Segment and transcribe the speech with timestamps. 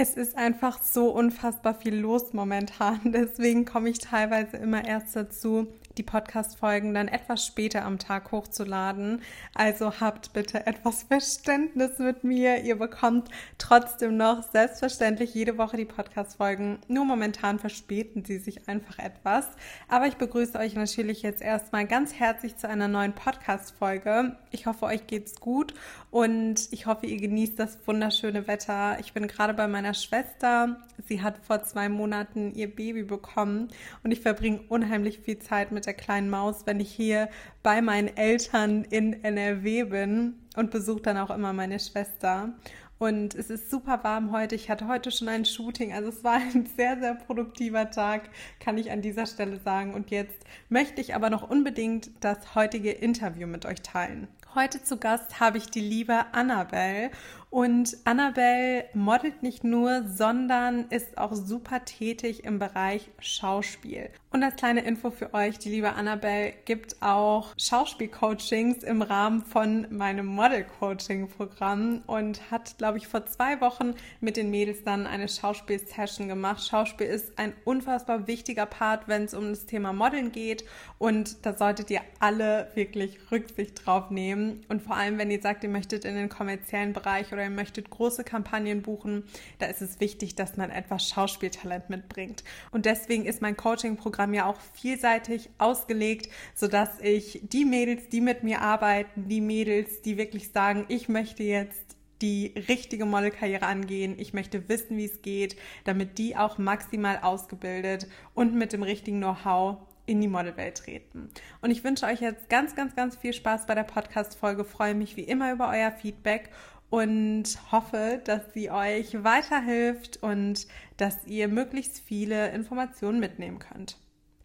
[0.00, 3.00] Es ist einfach so unfassbar viel los momentan.
[3.12, 5.66] Deswegen komme ich teilweise immer erst dazu,
[5.98, 9.22] die Podcast-Folgen dann etwas später am Tag hochzuladen.
[9.54, 12.62] Also habt bitte etwas Verständnis mit mir.
[12.62, 13.28] Ihr bekommt
[13.58, 16.78] trotzdem noch selbstverständlich jede Woche die Podcast-Folgen.
[16.86, 19.48] Nur momentan verspäten sie sich einfach etwas.
[19.88, 24.36] Aber ich begrüße euch natürlich jetzt erstmal ganz herzlich zu einer neuen Podcast-Folge.
[24.52, 25.74] Ich hoffe, euch geht's gut
[26.10, 28.98] und ich hoffe, ihr genießt das wunderschöne Wetter.
[29.00, 30.76] Ich bin gerade bei meiner Schwester.
[31.06, 33.68] Sie hat vor zwei Monaten ihr Baby bekommen
[34.04, 37.28] und ich verbringe unheimlich viel Zeit mit der kleinen Maus, wenn ich hier
[37.64, 42.50] bei meinen Eltern in NRW bin und besuche dann auch immer meine Schwester.
[42.98, 44.56] Und es ist super warm heute.
[44.56, 45.92] Ich hatte heute schon ein Shooting.
[45.92, 48.28] Also es war ein sehr, sehr produktiver Tag,
[48.60, 49.94] kann ich an dieser Stelle sagen.
[49.94, 54.28] Und jetzt möchte ich aber noch unbedingt das heutige Interview mit euch teilen.
[54.54, 57.10] Heute zu Gast habe ich die liebe Annabelle
[57.50, 64.10] und Annabelle modelt nicht nur, sondern ist auch super tätig im Bereich Schauspiel.
[64.30, 69.86] Und als kleine Info für euch, die liebe Annabelle gibt auch Schauspielcoachings im Rahmen von
[69.88, 76.28] meinem Model-Coaching-Programm und hat, glaube ich, vor zwei Wochen mit den Mädels dann eine Schauspiel-Session
[76.28, 76.66] gemacht.
[76.66, 80.64] Schauspiel ist ein unfassbar wichtiger Part, wenn es um das Thema Modeln geht
[80.98, 84.66] und da solltet ihr alle wirklich Rücksicht drauf nehmen.
[84.68, 87.88] Und vor allem, wenn ihr sagt, ihr möchtet in den kommerziellen Bereich oder ihr möchtet
[87.88, 89.22] große Kampagnen buchen,
[89.60, 92.42] da ist es wichtig, dass man etwas Schauspieltalent mitbringt.
[92.72, 98.42] Und deswegen ist mein Coaching-Programm ja auch vielseitig ausgelegt, sodass ich die Mädels, die mit
[98.42, 104.16] mir arbeiten, die Mädels, die wirklich sagen, ich möchte jetzt die richtige Modelkarriere angehen.
[104.18, 109.18] Ich möchte wissen, wie es geht, damit die auch maximal ausgebildet und mit dem richtigen
[109.18, 109.76] Know-how
[110.08, 111.28] in die Modelwelt treten.
[111.60, 114.64] Und ich wünsche euch jetzt ganz, ganz, ganz viel Spaß bei der Podcast-Folge.
[114.64, 116.50] Freue mich wie immer über euer Feedback
[116.90, 123.98] und hoffe, dass sie euch weiterhilft und dass ihr möglichst viele Informationen mitnehmen könnt.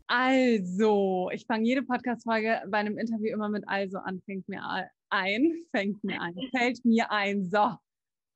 [0.07, 4.61] Also, ich fange jede Podcast-Folge bei einem Interview immer mit also an, fängt mir
[5.09, 7.45] ein, fängt mir ein, fällt mir ein.
[7.45, 7.77] So,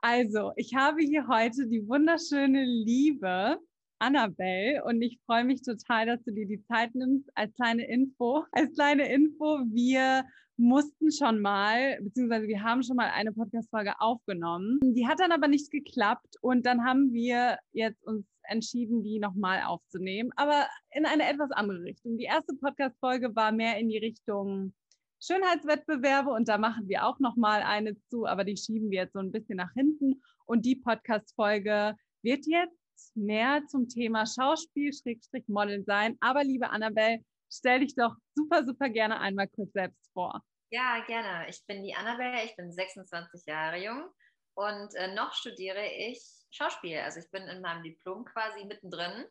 [0.01, 3.59] also, ich habe hier heute die wunderschöne Liebe
[3.99, 8.43] Annabelle und ich freue mich total, dass du dir die Zeit nimmst als kleine Info.
[8.51, 10.23] Als kleine Info, wir
[10.57, 14.79] mussten schon mal, beziehungsweise wir haben schon mal eine Podcast-Folge aufgenommen.
[14.81, 19.63] Die hat dann aber nicht geklappt und dann haben wir jetzt uns entschieden, die nochmal
[19.63, 22.17] aufzunehmen, aber in eine etwas andere Richtung.
[22.17, 24.73] Die erste Podcast-Folge war mehr in die Richtung
[25.19, 29.19] Schönheitswettbewerbe und da machen wir auch nochmal eine zu, aber die schieben wir jetzt so
[29.19, 32.76] ein bisschen nach hinten und die Podcast-Folge wird jetzt
[33.15, 36.17] mehr zum Thema Schauspiel, Schrägstrich Modeln sein.
[36.19, 40.41] Aber liebe Annabelle, stell dich doch super, super gerne einmal kurz selbst vor.
[40.69, 41.49] Ja, gerne.
[41.49, 44.09] Ich bin die Annabelle, ich bin 26 Jahre jung
[44.55, 46.21] und äh, noch studiere ich
[46.51, 46.97] Schauspiel.
[46.99, 49.25] Also ich bin in meinem Diplom quasi mittendrin,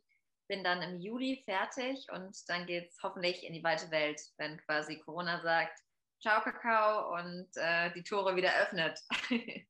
[0.49, 4.57] bin dann im Juli fertig und dann geht es hoffentlich in die weite Welt, wenn
[4.59, 5.79] quasi Corona sagt,
[6.23, 8.99] ciao Kakao und äh, die Tore wieder öffnet.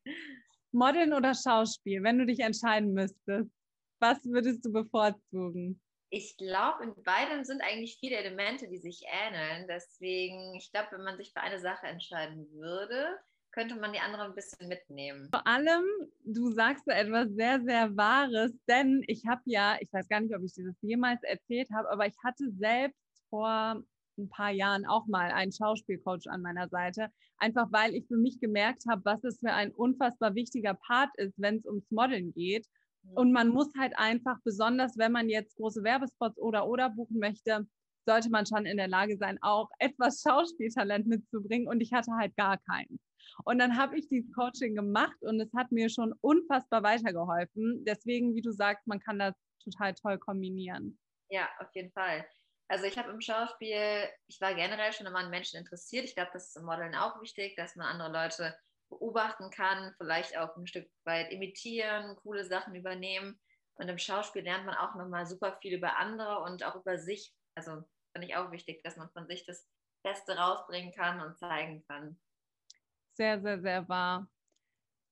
[0.72, 3.50] Modeln oder Schauspiel, wenn du dich entscheiden müsstest,
[3.98, 5.80] was würdest du bevorzugen?
[6.10, 9.66] ich glaube, in beidem sind eigentlich viele Elemente, die sich ähneln.
[9.68, 13.18] Deswegen, ich glaube, wenn man sich für eine Sache entscheiden würde,
[13.52, 15.28] könnte man die andere ein bisschen mitnehmen.
[15.30, 15.84] Vor allem,
[16.24, 20.34] du sagst da etwas sehr, sehr Wahres, denn ich habe ja, ich weiß gar nicht,
[20.34, 23.82] ob ich dir das jemals erzählt habe, aber ich hatte selbst vor
[24.18, 27.08] ein paar Jahren auch mal einen Schauspielcoach an meiner Seite,
[27.38, 31.34] einfach weil ich für mich gemerkt habe, was es für ein unfassbar wichtiger Part ist,
[31.36, 32.66] wenn es ums Modeln geht
[33.14, 37.66] und man muss halt einfach, besonders wenn man jetzt große Werbespots oder oder buchen möchte,
[38.06, 41.68] sollte man schon in der Lage sein, auch etwas Schauspieltalent mitzubringen.
[41.68, 43.00] Und ich hatte halt gar keinen.
[43.44, 47.84] Und dann habe ich dieses Coaching gemacht und es hat mir schon unfassbar weitergeholfen.
[47.84, 50.98] Deswegen, wie du sagst, man kann das total toll kombinieren.
[51.28, 52.24] Ja, auf jeden Fall.
[52.68, 56.04] Also ich habe im Schauspiel, ich war generell schon immer an Menschen interessiert.
[56.04, 58.56] Ich glaube, das ist im Modeln auch wichtig, dass man andere Leute
[58.88, 63.40] beobachten kann, vielleicht auch ein Stück weit imitieren, coole Sachen übernehmen.
[63.74, 67.34] Und im Schauspiel lernt man auch nochmal super viel über andere und auch über sich.
[67.54, 69.68] Also finde ich auch wichtig, dass man von sich das
[70.02, 72.18] Beste rausbringen kann und zeigen kann.
[73.14, 74.28] Sehr, sehr, sehr wahr.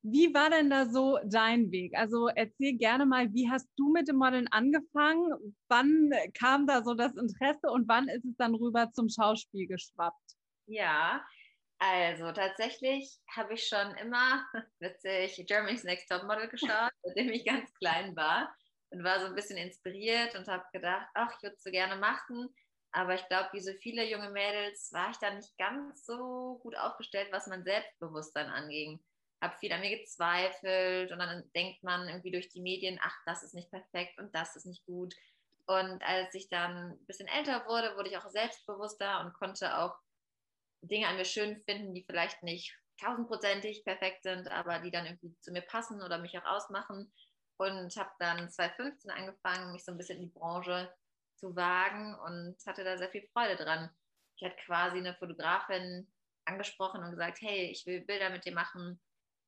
[0.03, 1.97] Wie war denn da so dein Weg?
[1.97, 5.57] Also erzähl gerne mal, wie hast du mit dem Modeln angefangen?
[5.69, 10.37] Wann kam da so das Interesse und wann ist es dann rüber zum Schauspiel geschwappt?
[10.67, 11.25] Ja,
[11.79, 14.47] also tatsächlich habe ich schon immer,
[14.81, 18.55] witzig, Germany's Next Top Model geschaut, seitdem ich ganz klein war
[18.91, 21.97] und war so ein bisschen inspiriert und habe gedacht, ach, ich würde es so gerne
[21.97, 22.49] machen.
[22.93, 26.77] Aber ich glaube, wie so viele junge Mädels war ich da nicht ganz so gut
[26.77, 29.01] aufgestellt, was mein Selbstbewusstsein anging.
[29.43, 33.43] habe viel an mir gezweifelt und dann denkt man irgendwie durch die Medien, ach, das
[33.43, 35.13] ist nicht perfekt und das ist nicht gut.
[35.67, 39.97] Und als ich dann ein bisschen älter wurde, wurde ich auch selbstbewusster und konnte auch
[40.87, 45.37] Dinge an mir schön finden, die vielleicht nicht tausendprozentig perfekt sind, aber die dann irgendwie
[45.41, 47.13] zu mir passen oder mich auch ausmachen.
[47.57, 50.93] Und habe dann 2015 angefangen, mich so ein bisschen in die Branche
[51.37, 53.91] zu wagen und hatte da sehr viel Freude dran.
[54.37, 56.11] Ich hatte quasi eine Fotografin
[56.47, 59.01] angesprochen und gesagt, hey, ich will Bilder mit dir machen.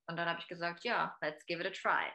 [0.08, 2.12] Und dann habe ich gesagt, ja, let's give it a try.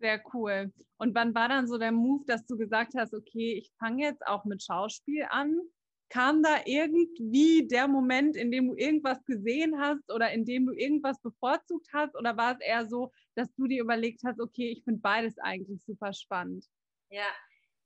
[0.00, 0.72] Sehr cool.
[0.98, 4.26] Und wann war dann so der Move, dass du gesagt hast, okay, ich fange jetzt
[4.26, 5.60] auch mit Schauspiel an?
[6.10, 10.72] Kam da irgendwie der Moment, in dem du irgendwas gesehen hast oder in dem du
[10.74, 12.14] irgendwas bevorzugt hast?
[12.16, 15.82] Oder war es eher so, dass du dir überlegt hast, okay, ich finde beides eigentlich
[15.84, 16.66] super spannend?
[17.10, 17.26] Ja,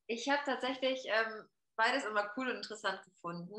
[0.06, 3.56] ich habe tatsächlich ähm, beides immer cool und interessant gefunden.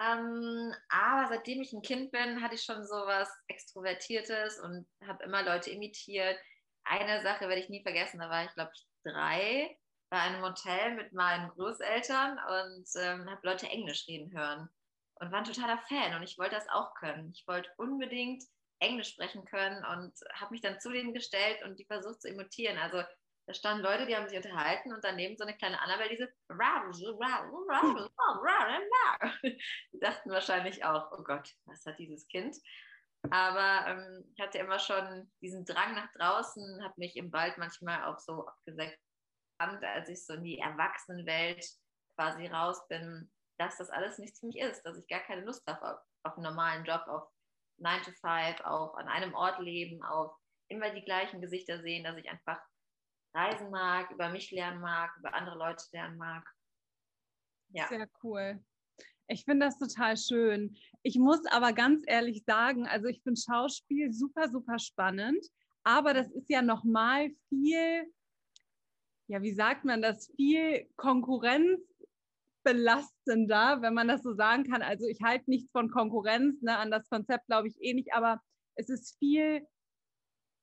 [0.00, 5.24] Ähm, aber seitdem ich ein Kind bin, hatte ich schon so was Extrovertiertes und habe
[5.24, 6.38] immer Leute imitiert.
[6.84, 9.78] Eine Sache werde ich nie vergessen, da war ich, glaube ich, drei
[10.12, 14.68] bei einem Hotel mit meinen Großeltern und ähm, habe Leute Englisch reden hören
[15.14, 17.32] und war ein totaler Fan und ich wollte das auch können.
[17.34, 18.44] Ich wollte unbedingt
[18.78, 22.76] Englisch sprechen können und habe mich dann zu denen gestellt und die versucht zu imitieren.
[22.76, 23.02] Also
[23.46, 26.30] da standen Leute, die haben sich unterhalten und daneben so eine kleine Annabelle, diese
[29.42, 32.54] die dachten wahrscheinlich auch, oh Gott, was hat dieses Kind?
[33.30, 38.04] Aber ähm, ich hatte immer schon diesen Drang nach draußen, habe mich im Wald manchmal
[38.04, 38.98] auch so abgesägt
[39.58, 41.64] als ich so in die Erwachsenenwelt
[42.16, 45.66] quasi raus bin, dass das alles nichts für mich ist, dass ich gar keine Lust
[45.66, 47.28] habe auf, auf einen normalen Job, auf
[47.78, 50.36] 9 to 5, auf an einem Ort leben, auf
[50.68, 52.60] immer die gleichen Gesichter sehen, dass ich einfach
[53.34, 56.46] reisen mag, über mich lernen mag, über andere Leute lernen mag.
[57.70, 57.88] Ja.
[57.88, 58.62] Sehr cool.
[59.28, 60.76] Ich finde das total schön.
[61.02, 65.46] Ich muss aber ganz ehrlich sagen, also ich finde Schauspiel super, super spannend,
[65.84, 68.12] aber das ist ja nochmal viel
[69.28, 74.82] ja, wie sagt man das, viel konkurrenzbelastender, wenn man das so sagen kann.
[74.82, 78.40] Also ich halte nichts von Konkurrenz, ne, an das Konzept glaube ich eh nicht, aber
[78.74, 79.66] es ist viel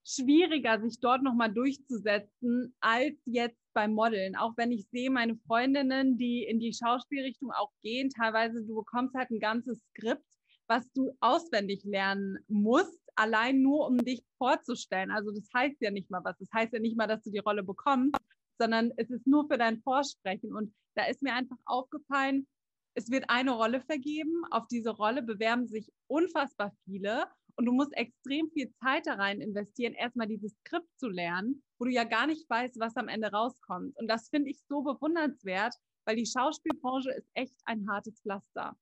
[0.05, 4.35] schwieriger, sich dort nochmal durchzusetzen, als jetzt beim Modeln.
[4.35, 9.15] Auch wenn ich sehe, meine Freundinnen, die in die Schauspielrichtung auch gehen, teilweise, du bekommst
[9.15, 10.25] halt ein ganzes Skript,
[10.67, 15.11] was du auswendig lernen musst, allein nur um dich vorzustellen.
[15.11, 16.37] Also das heißt ja nicht mal was.
[16.39, 18.15] Das heißt ja nicht mal, dass du die Rolle bekommst,
[18.59, 20.53] sondern es ist nur für dein Vorsprechen.
[20.53, 22.47] Und da ist mir einfach aufgefallen,
[22.93, 24.43] es wird eine Rolle vergeben.
[24.51, 27.25] Auf diese Rolle bewerben sich unfassbar viele.
[27.55, 31.85] Und du musst extrem viel Zeit da rein investieren, erstmal dieses Skript zu lernen, wo
[31.85, 33.97] du ja gar nicht weißt, was am Ende rauskommt.
[33.97, 38.77] Und das finde ich so bewundernswert, weil die Schauspielbranche ist echt ein hartes Pflaster.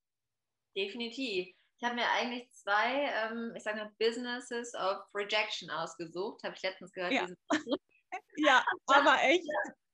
[0.75, 1.47] Definitiv.
[1.79, 6.61] Ich habe mir eigentlich zwei, ähm, ich sage mal, Businesses of Rejection ausgesucht, habe ich
[6.61, 7.13] letztens gehört.
[7.13, 7.27] Ja.
[8.37, 9.47] Ja, aber echt.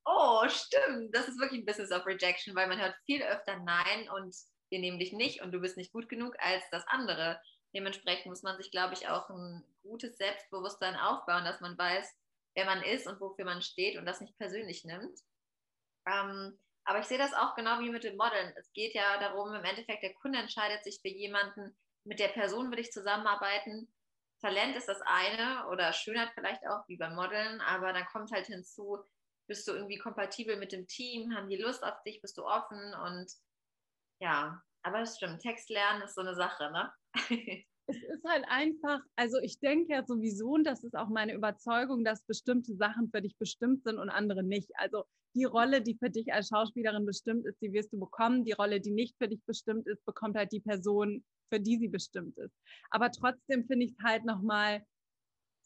[0.06, 1.16] Oh, stimmt.
[1.16, 4.36] Das ist wirklich ein Business of Rejection, weil man hört viel öfter Nein und
[4.70, 7.40] wir nehmen dich nicht und du bist nicht gut genug als das andere.
[7.74, 12.14] Dementsprechend muss man sich, glaube ich, auch ein gutes Selbstbewusstsein aufbauen, dass man weiß,
[12.56, 15.20] wer man ist und wofür man steht und das nicht persönlich nimmt.
[16.06, 18.54] Ähm, aber ich sehe das auch genau wie mit dem Modeln.
[18.58, 22.70] Es geht ja darum, im Endeffekt, der Kunde entscheidet sich für jemanden, mit der Person
[22.72, 23.88] will ich zusammenarbeiten
[24.44, 28.48] Talent ist das eine oder Schönheit vielleicht auch, wie beim Modeln, aber dann kommt halt
[28.48, 29.00] hinzu,
[29.48, 32.94] bist du irgendwie kompatibel mit dem Team, haben die Lust auf dich, bist du offen
[33.06, 33.32] und
[34.22, 36.92] ja, aber es stimmt, Text lernen ist so eine Sache, ne?
[37.88, 42.04] es ist halt einfach, also ich denke ja sowieso, und das ist auch meine Überzeugung,
[42.04, 44.72] dass bestimmte Sachen für dich bestimmt sind und andere nicht.
[44.76, 48.46] Also die Rolle, die für dich als Schauspielerin bestimmt ist, die wirst du bekommen.
[48.46, 51.88] Die Rolle, die nicht für dich bestimmt ist, bekommt halt die Person, für die sie
[51.88, 52.56] bestimmt ist.
[52.90, 54.84] Aber trotzdem finde ich es halt nochmal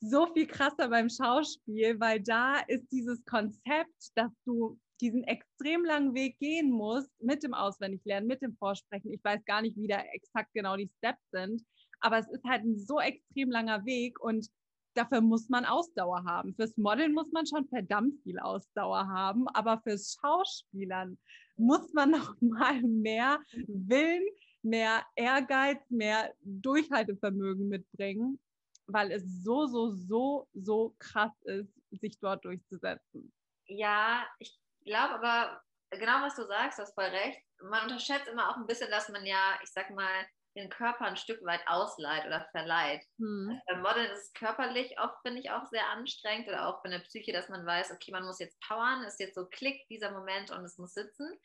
[0.02, 6.14] so viel krasser beim Schauspiel, weil da ist dieses Konzept, dass du diesen extrem langen
[6.14, 9.14] Weg gehen musst mit dem Auswendiglernen, mit dem Vorsprechen.
[9.14, 11.64] Ich weiß gar nicht, wie da exakt genau die Steps sind,
[12.00, 14.48] aber es ist halt ein so extrem langer Weg und
[14.94, 16.54] dafür muss man Ausdauer haben.
[16.56, 21.18] Fürs Modeln muss man schon verdammt viel Ausdauer haben, aber fürs Schauspielern
[21.56, 24.26] muss man noch mal mehr Willen,
[24.70, 28.40] mehr Ehrgeiz, mehr Durchhaltevermögen mitbringen,
[28.88, 33.32] weil es so, so, so, so krass ist, sich dort durchzusetzen.
[33.68, 37.40] Ja, ich glaube aber, genau was du sagst, du hast voll recht.
[37.62, 40.26] Man unterschätzt immer auch ein bisschen, dass man ja, ich sag mal,
[40.58, 43.04] den Körper ein Stück weit ausleiht oder verleiht.
[43.20, 43.62] Hm.
[43.68, 47.00] Beim Modeln ist es körperlich oft, finde ich, auch sehr anstrengend oder auch für eine
[47.02, 50.52] Psyche, dass man weiß, okay, man muss jetzt powern, ist jetzt so klick, dieser Moment
[50.52, 51.40] und es muss sitzen.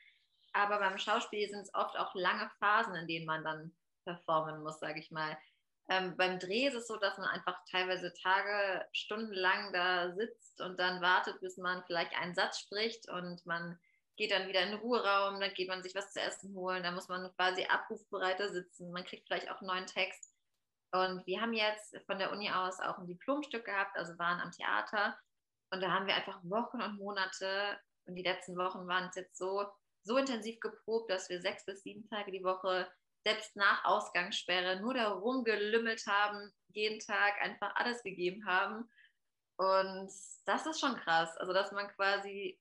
[0.53, 4.81] Aber beim Schauspiel sind es oft auch lange Phasen, in denen man dann performen muss,
[4.81, 5.37] sage ich mal.
[5.89, 10.79] Ähm, beim Dreh ist es so, dass man einfach teilweise Tage, stundenlang da sitzt und
[10.79, 13.79] dann wartet, bis man vielleicht einen Satz spricht und man
[14.17, 16.95] geht dann wieder in den Ruheraum, dann geht man sich was zu essen holen, dann
[16.95, 20.33] muss man quasi abrufbereiter sitzen, man kriegt vielleicht auch einen neuen Text.
[20.93, 24.53] Und wir haben jetzt von der Uni aus auch ein Diplomstück gehabt, also waren am
[24.53, 25.19] Theater
[25.71, 29.39] und da haben wir einfach Wochen und Monate und die letzten Wochen waren es jetzt
[29.39, 29.67] so,
[30.05, 32.91] so intensiv geprobt, dass wir sechs bis sieben Tage die Woche
[33.25, 38.91] selbst nach Ausgangssperre nur da rumgelümmelt haben, jeden Tag einfach alles gegeben haben.
[39.57, 40.11] Und
[40.45, 41.37] das ist schon krass.
[41.37, 42.59] Also, dass man quasi,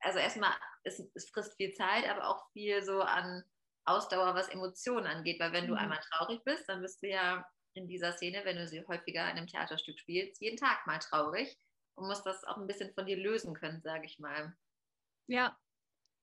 [0.00, 3.44] also erstmal, es, es frisst viel Zeit, aber auch viel so an
[3.84, 5.38] Ausdauer, was Emotionen angeht.
[5.38, 5.68] Weil wenn mhm.
[5.68, 9.22] du einmal traurig bist, dann bist du ja in dieser Szene, wenn du sie häufiger
[9.30, 11.56] in einem Theaterstück spielst, jeden Tag mal traurig
[11.94, 14.56] und musst das auch ein bisschen von dir lösen können, sage ich mal.
[15.28, 15.56] Ja,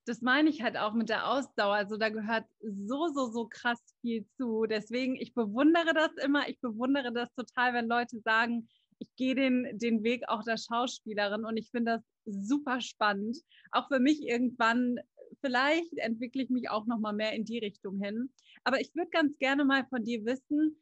[0.06, 1.74] das meine ich halt auch mit der Ausdauer.
[1.74, 4.66] Also da gehört so, so, so krass viel zu.
[4.66, 6.48] Deswegen, ich bewundere das immer.
[6.48, 8.68] Ich bewundere das total, wenn Leute sagen,
[9.00, 13.38] ich gehe den, den Weg auch der Schauspielerin und ich finde das super spannend.
[13.72, 15.00] Auch für mich irgendwann,
[15.42, 18.30] vielleicht entwickle ich mich auch nochmal mehr in die Richtung hin.
[18.64, 20.82] Aber ich würde ganz gerne mal von dir wissen,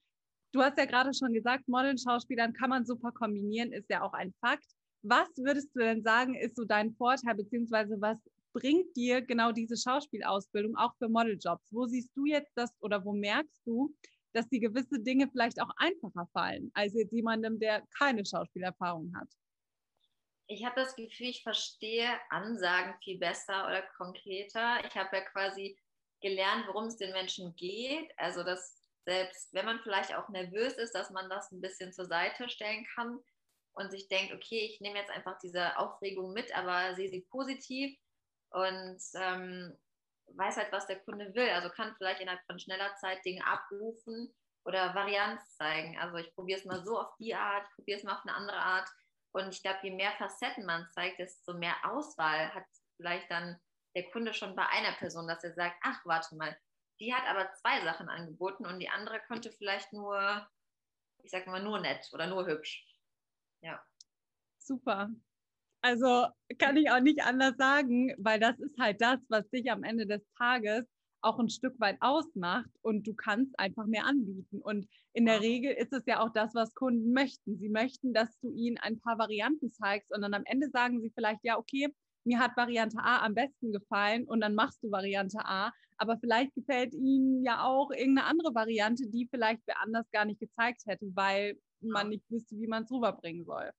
[0.51, 4.13] du hast ja gerade schon gesagt, Model Schauspielern kann man super kombinieren, ist ja auch
[4.13, 4.67] ein Fakt.
[5.01, 8.19] Was würdest du denn sagen, ist so dein Vorteil, beziehungsweise was
[8.53, 11.67] bringt dir genau diese Schauspielausbildung auch für Modeljobs?
[11.71, 13.95] Wo siehst du jetzt das oder wo merkst du,
[14.33, 19.29] dass die gewisse Dinge vielleicht auch einfacher fallen, als jetzt jemandem, der keine Schauspielerfahrung hat?
[20.47, 24.85] Ich habe das Gefühl, ich verstehe Ansagen viel besser oder konkreter.
[24.85, 25.77] Ich habe ja quasi
[26.21, 28.11] gelernt, worum es den Menschen geht.
[28.17, 32.05] Also, dass selbst wenn man vielleicht auch nervös ist, dass man das ein bisschen zur
[32.05, 33.19] Seite stellen kann
[33.73, 37.97] und sich denkt, okay, ich nehme jetzt einfach diese Aufregung mit, aber sehe sie positiv
[38.53, 39.77] und ähm,
[40.27, 41.49] weiß halt, was der Kunde will.
[41.49, 44.33] Also kann vielleicht innerhalb von schneller Zeit Dinge abrufen
[44.65, 45.97] oder Varianz zeigen.
[45.99, 48.35] Also ich probiere es mal so auf die Art, ich probiere es mal auf eine
[48.35, 48.89] andere Art.
[49.31, 52.65] Und ich glaube, je mehr Facetten man zeigt, desto mehr Auswahl hat
[52.97, 53.59] vielleicht dann
[53.95, 56.55] der Kunde schon bei einer Person, dass er sagt, ach, warte mal,
[56.99, 60.47] die hat aber zwei Sachen angeboten und die andere konnte vielleicht nur,
[61.23, 62.87] ich sag mal, nur nett oder nur hübsch.
[63.61, 63.83] Ja.
[64.59, 65.09] Super.
[65.85, 66.27] Also
[66.59, 70.07] kann ich auch nicht anders sagen, weil das ist halt das, was dich am Ende
[70.07, 70.85] des Tages
[71.21, 74.61] auch ein Stück weit ausmacht und du kannst einfach mehr anbieten.
[74.61, 77.57] Und in der Regel ist es ja auch das, was Kunden möchten.
[77.57, 81.11] Sie möchten, dass du ihnen ein paar Varianten zeigst und dann am Ende sagen sie
[81.13, 81.89] vielleicht, ja, okay,
[82.25, 86.55] mir hat Variante A am besten gefallen und dann machst du Variante A, aber vielleicht
[86.55, 91.07] gefällt ihnen ja auch irgendeine andere Variante, die vielleicht wer anders gar nicht gezeigt hätte,
[91.13, 93.69] weil man nicht wüsste, wie man es rüberbringen soll.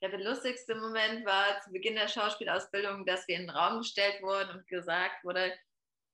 [0.00, 4.20] Ja, der lustigste Moment war zu Beginn der Schauspielausbildung, dass wir in den Raum gestellt
[4.22, 5.52] wurden und gesagt wurde,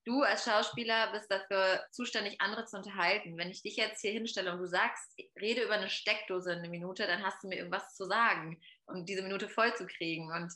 [0.04, 3.36] du als Schauspieler bist dafür zuständig, andere zu unterhalten.
[3.36, 6.68] Wenn ich dich jetzt hier hinstelle und du sagst, rede über eine Steckdose in eine
[6.68, 10.32] Minute, dann hast du mir irgendwas zu sagen, um diese Minute voll zu kriegen.
[10.32, 10.52] Und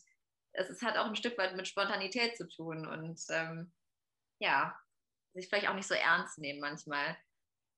[0.52, 3.73] es hat auch ein Stück weit mit Spontanität zu tun und ähm,
[4.38, 4.78] ja,
[5.35, 7.16] sich vielleicht auch nicht so ernst nehmen manchmal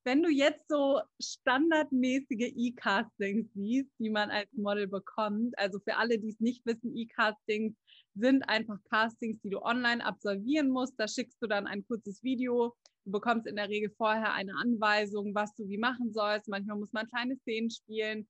[0.09, 6.19] wenn du jetzt so standardmäßige E-Castings siehst, die man als Model bekommt, also für alle,
[6.19, 7.77] die es nicht wissen, E-Castings
[8.15, 10.95] sind einfach Castings, die du online absolvieren musst.
[10.97, 12.75] Da schickst du dann ein kurzes Video.
[13.05, 16.49] Du bekommst in der Regel vorher eine Anweisung, was du wie machen sollst.
[16.49, 18.27] Manchmal muss man kleine Szenen spielen.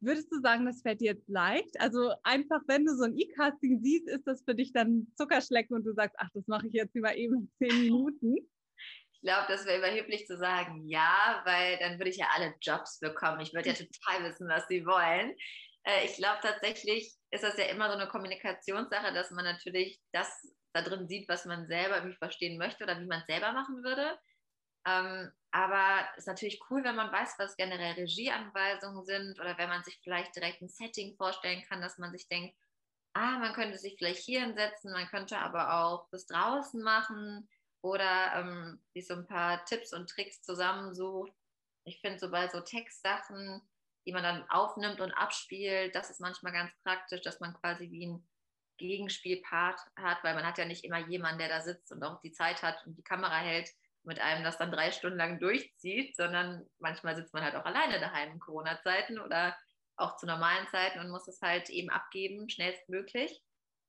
[0.00, 1.80] Würdest du sagen, das fällt dir jetzt leicht?
[1.80, 5.84] Also einfach, wenn du so ein E-Casting siehst, ist das für dich dann Zuckerschlecken und
[5.84, 8.34] du sagst, ach, das mache ich jetzt über eben zehn Minuten?
[9.22, 13.00] Ich glaube, das wäre überheblich zu sagen, ja, weil dann würde ich ja alle Jobs
[13.00, 13.40] bekommen.
[13.40, 15.36] Ich würde ja total wissen, was sie wollen.
[15.84, 20.30] Äh, ich glaube tatsächlich ist das ja immer so eine Kommunikationssache, dass man natürlich das
[20.72, 23.82] da drin sieht, was man selber irgendwie verstehen möchte oder wie man es selber machen
[23.82, 24.18] würde.
[24.86, 29.68] Ähm, aber es ist natürlich cool, wenn man weiß, was generell Regieanweisungen sind oder wenn
[29.68, 32.56] man sich vielleicht direkt ein Setting vorstellen kann, dass man sich denkt,
[33.12, 37.48] ah, man könnte sich vielleicht hier hinsetzen, man könnte aber auch das draußen machen
[37.82, 41.32] oder ähm, sich so ein paar Tipps und Tricks zusammensucht.
[41.84, 43.62] Ich finde so bei so Textsachen,
[44.06, 48.06] die man dann aufnimmt und abspielt, das ist manchmal ganz praktisch, dass man quasi wie
[48.06, 48.28] ein
[48.78, 52.32] Gegenspielpart hat, weil man hat ja nicht immer jemanden, der da sitzt und auch die
[52.32, 53.70] Zeit hat und die Kamera hält,
[54.02, 58.00] mit einem das dann drei Stunden lang durchzieht, sondern manchmal sitzt man halt auch alleine
[58.00, 59.56] daheim in Corona-Zeiten oder
[59.96, 63.42] auch zu normalen Zeiten und muss es halt eben abgeben, schnellstmöglich.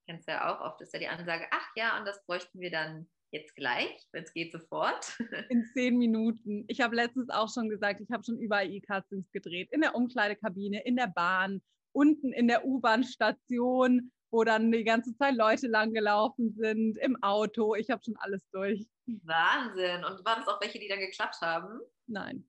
[0.05, 2.71] Kennst du ja auch, oft ist ja die Ansage, ach ja, und das bräuchten wir
[2.71, 5.17] dann jetzt gleich, es geht sofort.
[5.49, 6.65] In zehn Minuten.
[6.67, 9.69] Ich habe letztens auch schon gesagt, ich habe schon überall E-Castings gedreht.
[9.71, 11.61] In der Umkleidekabine, in der Bahn,
[11.93, 17.75] unten in der U-Bahn-Station, wo dann die ganze Zeit Leute langgelaufen sind, im Auto.
[17.75, 18.85] Ich habe schon alles durch.
[19.05, 20.03] Wahnsinn.
[20.05, 21.79] Und waren es auch welche, die dann geklappt haben?
[22.07, 22.47] Nein.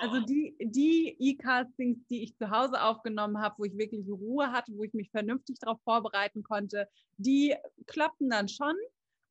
[0.00, 4.72] Also die, die E-Castings, die ich zu Hause aufgenommen habe, wo ich wirklich Ruhe hatte,
[4.76, 7.54] wo ich mich vernünftig darauf vorbereiten konnte, die
[7.86, 8.74] klappten dann schon.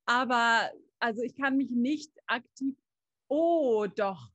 [0.09, 2.75] Aber also ich kann mich nicht aktiv.
[3.27, 4.31] Oh, doch.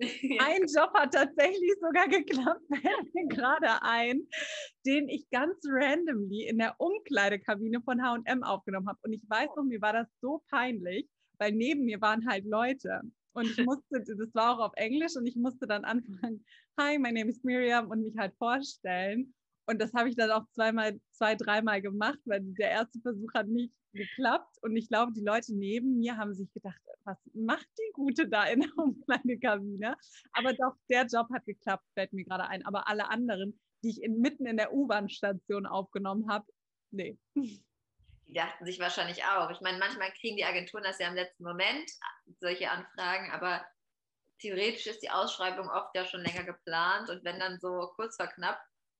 [0.00, 4.28] Ein Job hat tatsächlich sogar geklappt, fällt mir gerade ein,
[4.86, 9.00] den ich ganz randomly in der Umkleidekabine von HM aufgenommen habe.
[9.02, 11.08] Und ich weiß noch, mir war das so peinlich,
[11.38, 13.00] weil neben mir waren halt Leute.
[13.32, 13.82] Und ich musste,
[14.18, 16.44] das war auch auf Englisch, und ich musste dann anfangen,
[16.78, 19.34] hi, my name is Miriam und mich halt vorstellen.
[19.68, 23.48] Und das habe ich dann auch zweimal, zwei, dreimal gemacht, weil der erste Versuch hat
[23.48, 24.56] nicht geklappt.
[24.62, 28.44] Und ich glaube, die Leute neben mir haben sich gedacht, was macht die Gute da
[28.44, 29.94] in der Umkleidekabine?
[30.32, 32.64] Aber doch, der Job hat geklappt, fällt mir gerade ein.
[32.64, 36.46] Aber alle anderen, die ich in, mitten in der U-Bahn-Station aufgenommen habe,
[36.90, 37.18] nee.
[37.34, 37.62] Die
[38.32, 39.50] dachten sich wahrscheinlich auch.
[39.50, 41.90] Ich meine, manchmal kriegen die Agenturen das ja im letzten Moment,
[42.40, 43.66] solche Anfragen, aber
[44.38, 48.28] theoretisch ist die Ausschreibung oft ja schon länger geplant und wenn dann so kurz vor
[48.28, 48.58] knapp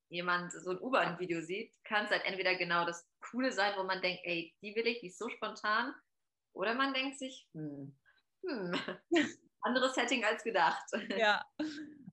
[0.09, 4.01] jemand so ein U-Bahn-Video sieht, kann es halt entweder genau das Coole sein, wo man
[4.01, 5.95] denkt, ey, die will ich, die ist so spontan,
[6.53, 7.95] oder man denkt sich, hm,
[8.47, 8.73] hm,
[9.63, 10.85] anderes Setting als gedacht.
[11.19, 11.45] Ja,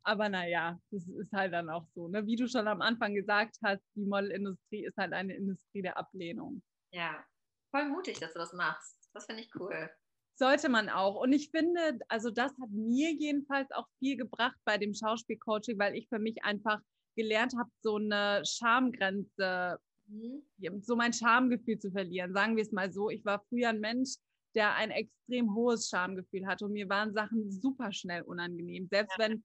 [0.03, 2.07] aber naja, das ist halt dann auch so.
[2.07, 2.25] Ne?
[2.25, 6.61] Wie du schon am Anfang gesagt hast, die Modelindustrie ist halt eine Industrie der Ablehnung.
[6.91, 7.25] Ja,
[7.71, 9.09] voll mutig, dass du das machst.
[9.13, 9.89] Das finde ich cool.
[10.37, 11.15] Sollte man auch.
[11.15, 15.95] Und ich finde, also das hat mir jedenfalls auch viel gebracht bei dem Schauspielcoaching, weil
[15.95, 16.81] ich für mich einfach
[17.15, 20.81] gelernt habe, so eine Schamgrenze, mhm.
[20.81, 22.33] so mein Schamgefühl zu verlieren.
[22.33, 23.09] Sagen wir es mal so.
[23.09, 24.15] Ich war früher ein Mensch,
[24.55, 28.87] der ein extrem hohes Schamgefühl hatte und mir waren Sachen super schnell unangenehm.
[28.89, 29.25] Selbst ja.
[29.25, 29.43] wenn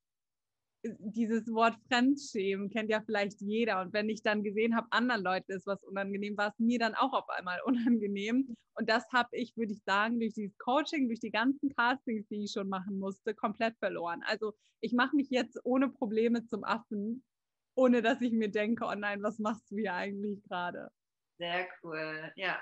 [0.83, 3.83] dieses Wort Fremdschämen kennt ja vielleicht jeder.
[3.83, 6.95] Und wenn ich dann gesehen habe, anderen Leuten ist was unangenehm, war es mir dann
[6.95, 8.55] auch auf einmal unangenehm.
[8.75, 12.45] Und das habe ich, würde ich sagen, durch dieses Coaching, durch die ganzen Castings, die
[12.45, 14.23] ich schon machen musste, komplett verloren.
[14.27, 17.23] Also ich mache mich jetzt ohne Probleme zum Affen,
[17.75, 20.91] ohne dass ich mir denke, oh nein, was machst du hier eigentlich gerade?
[21.39, 22.61] Sehr cool, ja.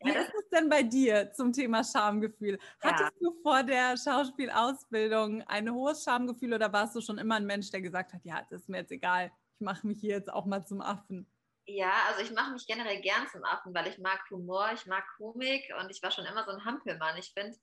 [0.00, 2.58] Wie ist es denn bei dir zum Thema Schamgefühl?
[2.80, 3.18] Hattest ja.
[3.20, 7.80] du vor der Schauspielausbildung ein hohes Schamgefühl oder warst du schon immer ein Mensch, der
[7.80, 10.66] gesagt hat, ja, das ist mir jetzt egal, ich mache mich hier jetzt auch mal
[10.66, 11.26] zum Affen?
[11.66, 15.04] Ja, also ich mache mich generell gern zum Affen, weil ich mag Humor, ich mag
[15.16, 17.16] Komik und ich war schon immer so ein Hampelmann.
[17.16, 17.56] Ich finde,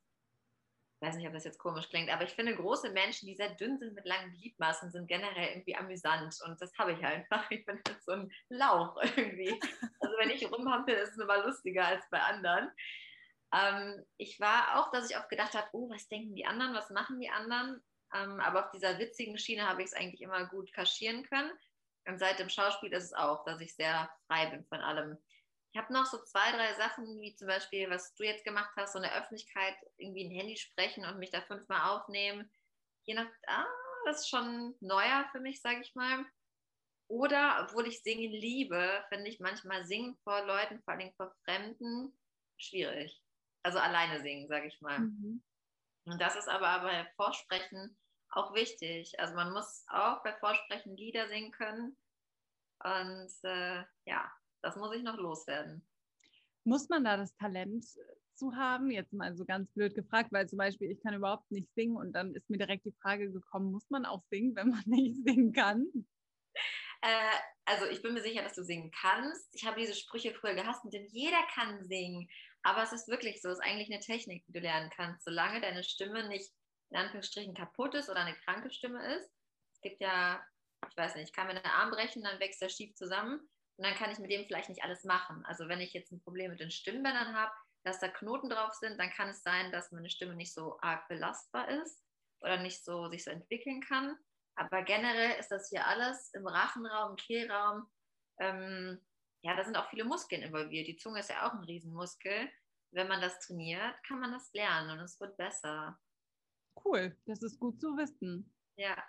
[1.01, 3.49] ich weiß nicht, ob das jetzt komisch klingt, aber ich finde, große Menschen, die sehr
[3.55, 6.39] dünn sind mit langen Gliedmaßen, sind generell irgendwie amüsant.
[6.45, 7.49] Und das habe ich einfach.
[7.49, 9.59] Ich bin halt so ein Lauch irgendwie.
[9.99, 12.69] Also wenn ich rumhampel, ist es immer lustiger als bei anderen.
[13.51, 16.91] Ähm, ich war auch, dass ich oft gedacht habe, oh, was denken die anderen, was
[16.91, 17.81] machen die anderen?
[18.13, 21.51] Ähm, aber auf dieser witzigen Schiene habe ich es eigentlich immer gut kaschieren können.
[22.05, 25.17] Und seit dem Schauspiel ist es auch, dass ich sehr frei bin von allem.
[25.73, 28.93] Ich habe noch so zwei, drei Sachen, wie zum Beispiel, was du jetzt gemacht hast,
[28.93, 32.51] so in der Öffentlichkeit irgendwie ein Handy sprechen und mich da fünfmal aufnehmen.
[33.03, 33.65] Je nach, ah,
[34.05, 36.25] das ist schon neuer für mich, sage ich mal.
[37.07, 42.17] Oder, obwohl ich Singen liebe, finde ich manchmal Singen vor Leuten, vor allem vor Fremden,
[42.57, 43.21] schwierig.
[43.63, 44.99] Also alleine singen, sage ich mal.
[44.99, 45.43] Mhm.
[46.05, 47.97] Und das ist aber bei Vorsprechen
[48.29, 49.19] auch wichtig.
[49.19, 51.97] Also man muss auch bei Vorsprechen Lieder singen können.
[52.84, 54.31] Und äh, ja,
[54.62, 55.86] das muss ich noch loswerden.
[56.63, 57.86] Muss man da das Talent
[58.36, 58.91] zu haben?
[58.91, 62.13] Jetzt mal so ganz blöd gefragt, weil zum Beispiel ich kann überhaupt nicht singen und
[62.13, 65.54] dann ist mir direkt die Frage gekommen, muss man auch singen, wenn man nicht singen
[65.54, 65.88] kann?
[67.02, 69.50] Äh, also ich bin mir sicher, dass du singen kannst.
[69.54, 72.30] Ich habe diese Sprüche früher gehasst, denn jeder kann singen.
[72.63, 75.62] Aber es ist wirklich so, es ist eigentlich eine Technik, die du lernen kannst, solange
[75.62, 76.52] deine Stimme nicht
[76.91, 79.32] in Anführungsstrichen kaputt ist oder eine kranke Stimme ist.
[79.74, 80.43] Es gibt ja,
[80.89, 83.39] ich weiß nicht, ich kann mir den Arm brechen, dann wächst er schief zusammen.
[83.77, 85.43] Und dann kann ich mit dem vielleicht nicht alles machen.
[85.45, 87.51] Also wenn ich jetzt ein Problem mit den Stimmbändern habe,
[87.84, 91.07] dass da Knoten drauf sind, dann kann es sein, dass meine Stimme nicht so arg
[91.07, 92.03] belastbar ist
[92.41, 94.17] oder nicht so sich so entwickeln kann.
[94.55, 97.88] Aber generell ist das hier alles im Rachenraum, im Kehlraum.
[98.39, 99.01] Ähm,
[99.43, 100.88] ja, da sind auch viele Muskeln involviert.
[100.88, 102.51] Die Zunge ist ja auch ein Riesenmuskel.
[102.91, 105.97] Wenn man das trainiert, kann man das lernen und es wird besser.
[106.84, 108.53] Cool, das ist gut zu wissen.
[108.75, 109.01] Ja,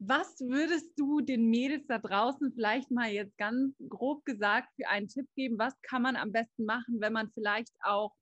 [0.00, 5.08] was würdest du den Mädels da draußen vielleicht mal jetzt ganz grob gesagt für einen
[5.08, 5.58] Tipp geben?
[5.58, 8.14] Was kann man am besten machen, wenn man vielleicht auch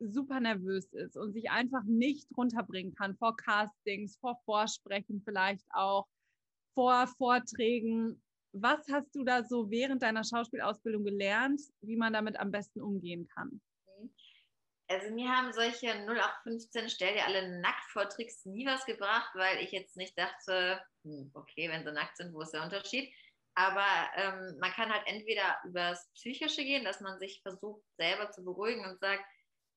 [0.00, 6.08] super nervös ist und sich einfach nicht runterbringen kann vor Castings, vor Vorsprechen vielleicht auch,
[6.74, 8.20] vor Vorträgen?
[8.52, 13.28] Was hast du da so während deiner Schauspielausbildung gelernt, wie man damit am besten umgehen
[13.28, 13.60] kann?
[14.90, 19.58] Also mir haben solche 0815 Stell dir alle nackt vor Tricks nie was gebracht, weil
[19.58, 23.14] ich jetzt nicht dachte, hm, okay, wenn sie nackt sind, wo ist der Unterschied?
[23.54, 28.44] Aber ähm, man kann halt entweder übers Psychische gehen, dass man sich versucht, selber zu
[28.44, 29.24] beruhigen und sagt,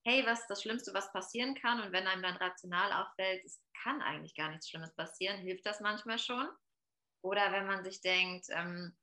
[0.03, 1.81] hey, was ist das Schlimmste, was passieren kann?
[1.81, 5.79] Und wenn einem dann rational auffällt, es kann eigentlich gar nichts Schlimmes passieren, hilft das
[5.79, 6.49] manchmal schon.
[7.21, 8.97] Oder wenn man sich denkt, ähm,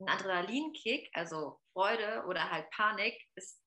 [0.00, 3.61] ein Adrenalinkick, also Freude oder halt Panik, ist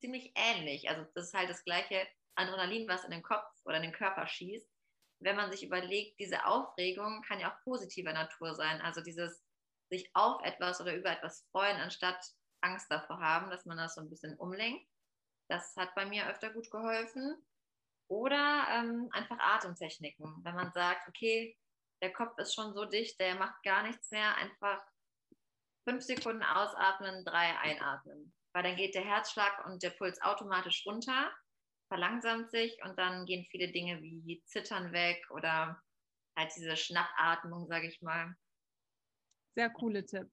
[0.00, 0.88] ziemlich ähnlich.
[0.88, 4.26] Also das ist halt das gleiche Adrenalin, was in den Kopf oder in den Körper
[4.26, 4.68] schießt.
[5.22, 8.80] Wenn man sich überlegt, diese Aufregung kann ja auch positiver Natur sein.
[8.80, 9.42] Also dieses
[9.90, 12.24] sich auf etwas oder über etwas freuen, anstatt
[12.62, 14.88] Angst davor haben, dass man das so ein bisschen umlenkt.
[15.48, 17.36] Das hat bei mir öfter gut geholfen.
[18.08, 20.40] Oder ähm, einfach Atemtechniken.
[20.42, 21.56] Wenn man sagt, okay,
[22.02, 24.82] der Kopf ist schon so dicht, der macht gar nichts mehr, einfach
[25.84, 28.32] fünf Sekunden ausatmen, drei einatmen.
[28.52, 31.32] Weil dann geht der Herzschlag und der Puls automatisch runter,
[31.88, 35.80] verlangsamt sich und dann gehen viele Dinge wie Zittern weg oder
[36.36, 38.34] halt diese Schnappatmung, sage ich mal.
[39.56, 40.32] Sehr coole Tipps.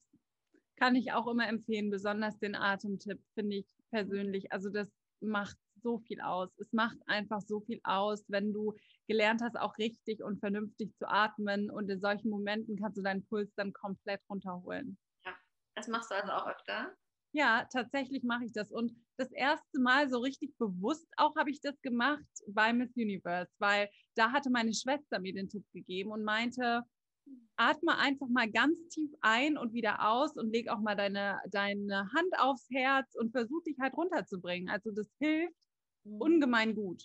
[0.78, 4.52] Kann ich auch immer empfehlen, besonders den Atemtipp, finde ich persönlich.
[4.52, 4.88] Also das
[5.22, 6.50] macht so viel aus.
[6.60, 8.76] Es macht einfach so viel aus, wenn du
[9.08, 11.72] gelernt hast, auch richtig und vernünftig zu atmen.
[11.72, 14.98] Und in solchen Momenten kannst du deinen Puls dann komplett runterholen.
[15.26, 15.36] Ja,
[15.76, 16.96] das machst du also auch öfter?
[17.38, 18.72] Ja, tatsächlich mache ich das.
[18.72, 23.52] Und das erste Mal so richtig bewusst auch habe ich das gemacht bei Miss Universe,
[23.60, 26.82] weil da hatte meine Schwester mir den Tipp gegeben und meinte,
[27.56, 32.12] atme einfach mal ganz tief ein und wieder aus und leg auch mal deine, deine
[32.12, 34.70] Hand aufs Herz und versuch dich halt runterzubringen.
[34.70, 35.54] Also das hilft
[36.06, 36.20] mhm.
[36.20, 37.04] ungemein gut.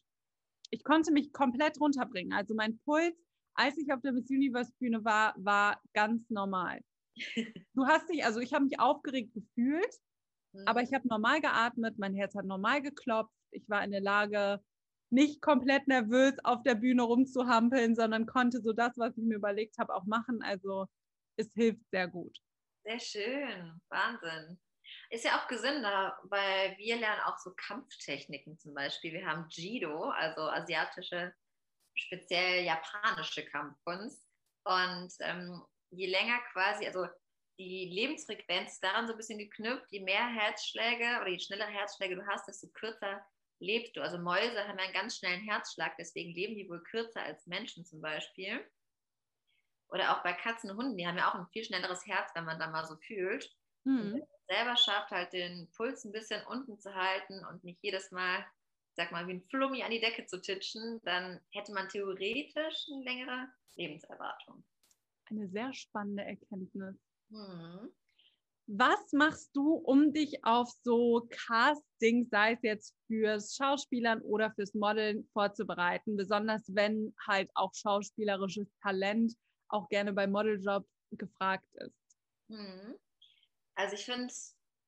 [0.70, 2.32] Ich konnte mich komplett runterbringen.
[2.32, 3.14] Also mein Puls,
[3.52, 6.80] als ich auf der Miss Universe Bühne war, war ganz normal.
[7.74, 10.00] Du hast dich, also ich habe mich aufgeregt gefühlt,
[10.52, 10.66] mhm.
[10.66, 14.60] aber ich habe normal geatmet, mein Herz hat normal geklopft, ich war in der Lage,
[15.12, 19.76] nicht komplett nervös auf der Bühne rumzuhampeln, sondern konnte so das, was ich mir überlegt
[19.78, 20.42] habe, auch machen.
[20.42, 20.86] Also
[21.36, 22.38] es hilft sehr gut.
[22.84, 24.58] Sehr schön, Wahnsinn.
[25.10, 29.12] Ist ja auch gesünder, weil wir lernen auch so Kampftechniken zum Beispiel.
[29.12, 31.34] Wir haben Jido, also asiatische,
[31.94, 34.26] speziell japanische Kampfkunst.
[34.64, 37.06] Und ähm, je länger quasi, also
[37.58, 42.26] die Lebensfrequenz daran so ein bisschen geknüpft, je mehr Herzschläge oder je schneller Herzschläge du
[42.26, 43.24] hast, desto kürzer
[43.58, 44.02] lebst du.
[44.02, 48.00] Also Mäuse haben einen ganz schnellen Herzschlag, deswegen leben die wohl kürzer als Menschen zum
[48.00, 48.64] Beispiel.
[49.88, 52.44] Oder auch bei Katzen und Hunden, die haben ja auch ein viel schnelleres Herz, wenn
[52.44, 53.54] man da mal so fühlt.
[53.84, 54.00] Mhm.
[54.00, 57.82] Und wenn man selber schafft, halt den Puls ein bisschen unten zu halten und nicht
[57.82, 58.44] jedes Mal,
[58.94, 63.04] sag mal, wie ein Flummi an die Decke zu titschen, dann hätte man theoretisch eine
[63.04, 64.64] längere Lebenserwartung.
[65.26, 66.96] Eine sehr spannende Erkenntnis.
[67.32, 67.90] Mhm.
[68.68, 74.72] Was machst du, um dich auf so Castings, sei es jetzt fürs Schauspielern oder fürs
[74.74, 79.34] Modeln vorzubereiten, besonders wenn halt auch schauspielerisches Talent
[79.68, 82.18] auch gerne bei Modeljobs gefragt ist?
[82.48, 82.94] Hm.
[83.74, 84.32] Also ich finde,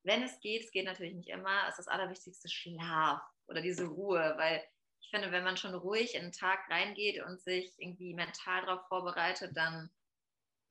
[0.05, 4.35] wenn es geht, es geht natürlich nicht immer, ist das Allerwichtigste Schlaf oder diese Ruhe,
[4.37, 4.63] weil
[5.01, 8.87] ich finde, wenn man schon ruhig in den Tag reingeht und sich irgendwie mental darauf
[8.89, 9.91] vorbereitet, dann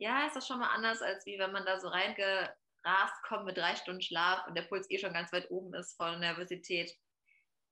[0.04, 3.46] ja, ist das schon mal anders, als wie wenn man da so reinge rast kommt
[3.46, 6.92] mit drei Stunden Schlaf und der Puls eh schon ganz weit oben ist von Nervosität.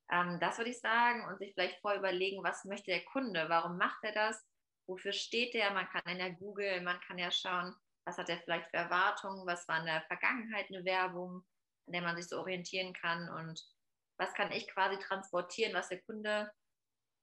[0.09, 3.77] Ähm, das würde ich sagen und sich vielleicht vorher überlegen, was möchte der Kunde, warum
[3.77, 4.41] macht er das,
[4.87, 8.69] wofür steht er, man kann ja googeln, man kann ja schauen, was hat er vielleicht
[8.69, 11.43] für Erwartungen, was war in der Vergangenheit eine Werbung,
[11.87, 13.61] an der man sich so orientieren kann und
[14.17, 16.49] was kann ich quasi transportieren, was der Kunde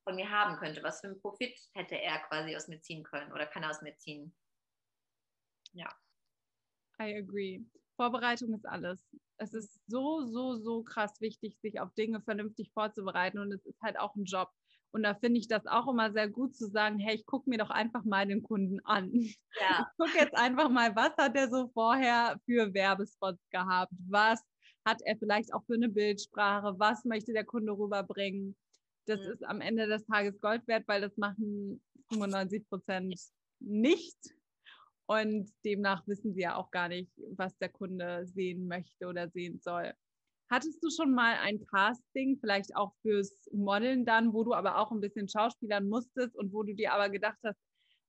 [0.04, 3.32] von mir haben könnte, was für einen Profit hätte er quasi aus mir ziehen können
[3.32, 4.34] oder kann er aus mir ziehen.
[5.72, 5.88] Ja.
[7.00, 7.62] I agree.
[7.96, 9.04] Vorbereitung ist alles.
[9.38, 13.80] Es ist so, so, so krass wichtig, sich auf Dinge vernünftig vorzubereiten und es ist
[13.82, 14.50] halt auch ein Job.
[14.90, 17.58] Und da finde ich das auch immer sehr gut zu sagen, hey, ich gucke mir
[17.58, 19.12] doch einfach mal den Kunden an.
[19.12, 19.32] Ja.
[19.92, 23.92] Ich gucke jetzt einfach mal, was hat er so vorher für Werbespots gehabt?
[24.08, 24.42] Was
[24.86, 26.78] hat er vielleicht auch für eine Bildsprache?
[26.78, 28.56] Was möchte der Kunde rüberbringen?
[29.06, 29.32] Das mhm.
[29.32, 33.14] ist am Ende des Tages Gold wert, weil das machen 95 Prozent
[33.60, 34.16] nicht.
[35.10, 39.58] Und demnach wissen sie ja auch gar nicht, was der Kunde sehen möchte oder sehen
[39.58, 39.94] soll.
[40.50, 44.92] Hattest du schon mal ein Casting, vielleicht auch fürs Modeln dann, wo du aber auch
[44.92, 47.58] ein bisschen schauspielern musstest und wo du dir aber gedacht hast,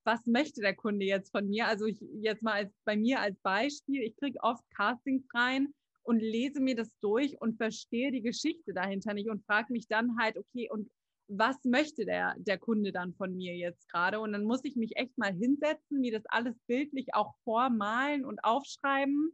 [0.04, 1.68] was möchte der Kunde jetzt von mir?
[1.68, 6.20] Also ich, jetzt mal als, bei mir als Beispiel, ich kriege oft Castings rein und
[6.20, 10.38] lese mir das durch und verstehe die Geschichte dahinter nicht und frage mich dann halt,
[10.38, 10.90] okay, und
[11.30, 14.20] was möchte der, der Kunde dann von mir jetzt gerade?
[14.20, 18.44] Und dann muss ich mich echt mal hinsetzen, mir das alles bildlich auch vormalen und
[18.44, 19.32] aufschreiben.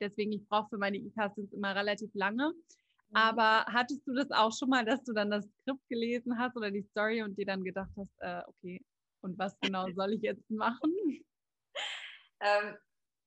[0.00, 2.48] Deswegen, ich brauche für meine E-Castings immer relativ lange.
[3.10, 3.16] Mhm.
[3.16, 6.70] Aber hattest du das auch schon mal, dass du dann das Skript gelesen hast oder
[6.70, 8.82] die Story und dir dann gedacht hast, äh, okay,
[9.20, 10.94] und was genau soll ich jetzt machen?
[12.40, 12.76] Ähm,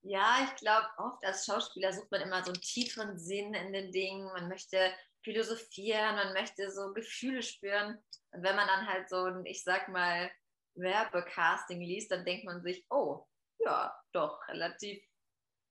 [0.04, 3.92] Ja, ich glaube, oft als Schauspieler sucht man immer so einen tieferen Sinn in den
[3.92, 4.26] Dingen.
[4.26, 4.92] Man möchte
[5.24, 7.98] philosophieren, man möchte so Gefühle spüren.
[8.32, 10.32] Und wenn man dann halt so ein, ich sag mal,
[10.76, 13.28] Werbecasting liest, dann denkt man sich, oh,
[13.60, 15.04] ja, doch, relativ,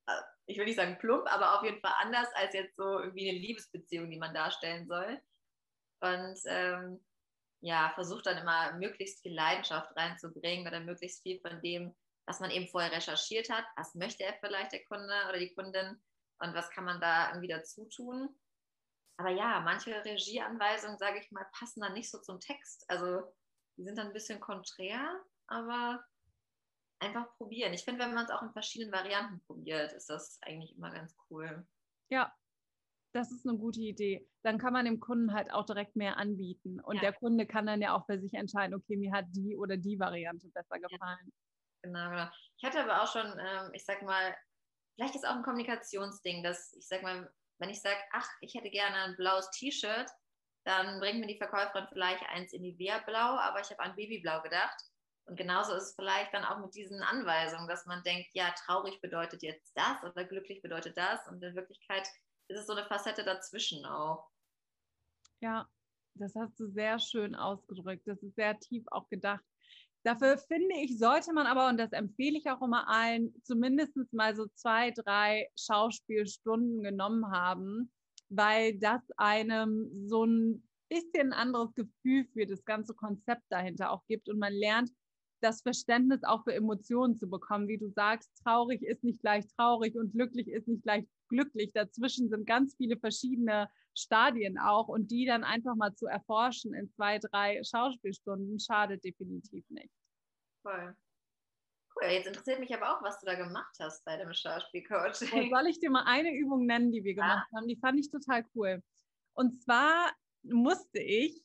[0.07, 3.29] äh, ich will nicht sagen plump, aber auf jeden Fall anders als jetzt so irgendwie
[3.29, 5.21] eine Liebesbeziehung, die man darstellen soll.
[5.99, 7.03] Und ähm,
[7.61, 11.93] ja, versucht dann immer möglichst viel Leidenschaft reinzubringen oder möglichst viel von dem,
[12.25, 13.65] was man eben vorher recherchiert hat.
[13.75, 16.01] Was möchte er vielleicht der Kunde oder die Kundin
[16.39, 18.29] und was kann man da irgendwie dazu tun?
[19.17, 22.85] Aber ja, manche Regieanweisungen, sage ich mal, passen dann nicht so zum Text.
[22.89, 23.21] Also
[23.77, 26.03] die sind dann ein bisschen konträr, aber
[26.99, 27.73] einfach probieren.
[27.73, 31.15] Ich finde, wenn man es auch in verschiedenen Varianten probiert, ist das eigentlich immer ganz
[31.29, 31.67] cool.
[32.09, 32.33] Ja,
[33.13, 34.27] das ist eine gute Idee.
[34.43, 36.79] Dann kann man dem Kunden halt auch direkt mehr anbieten.
[36.79, 37.01] Und ja.
[37.01, 39.99] der Kunde kann dann ja auch für sich entscheiden, okay, mir hat die oder die
[39.99, 41.31] Variante besser gefallen.
[41.83, 42.27] Genau, genau.
[42.57, 44.35] Ich hatte aber auch schon, ähm, ich sag mal,
[44.95, 48.69] vielleicht ist auch ein Kommunikationsding, dass ich sag mal, wenn ich sage, ach, ich hätte
[48.69, 50.09] gerne ein blaues T-Shirt,
[50.63, 54.41] dann bringt mir die Verkäuferin vielleicht eins in die Blau, aber ich habe an Babyblau
[54.41, 54.79] gedacht.
[55.25, 58.99] Und genauso ist es vielleicht dann auch mit diesen Anweisungen, dass man denkt, ja, traurig
[59.01, 61.25] bedeutet jetzt das oder glücklich bedeutet das.
[61.27, 62.07] Und in Wirklichkeit
[62.47, 64.29] ist es so eine Facette dazwischen auch.
[65.39, 65.69] Ja,
[66.15, 68.07] das hast du sehr schön ausgedrückt.
[68.07, 69.43] Das ist sehr tief auch gedacht.
[70.03, 74.35] Dafür finde ich, sollte man aber, und das empfehle ich auch immer allen, zumindest mal
[74.35, 77.91] so zwei, drei Schauspielstunden genommen haben,
[78.29, 84.27] weil das einem so ein bisschen anderes Gefühl für das ganze Konzept dahinter auch gibt
[84.27, 84.91] und man lernt,
[85.41, 87.67] das Verständnis auch für Emotionen zu bekommen.
[87.67, 91.71] Wie du sagst, traurig ist nicht gleich traurig und glücklich ist nicht gleich glücklich.
[91.73, 96.89] Dazwischen sind ganz viele verschiedene Stadien auch und die dann einfach mal zu erforschen in
[96.91, 99.93] zwei, drei Schauspielstunden schadet definitiv nicht.
[100.61, 100.95] Voll.
[101.95, 105.49] Cool, jetzt interessiert mich aber auch, was du da gemacht hast bei dem Schauspielcoaching.
[105.49, 107.57] Soll ich dir mal eine Übung nennen, die wir gemacht ah.
[107.57, 107.67] haben?
[107.67, 108.81] Die fand ich total cool.
[109.33, 110.11] Und zwar
[110.43, 111.43] musste ich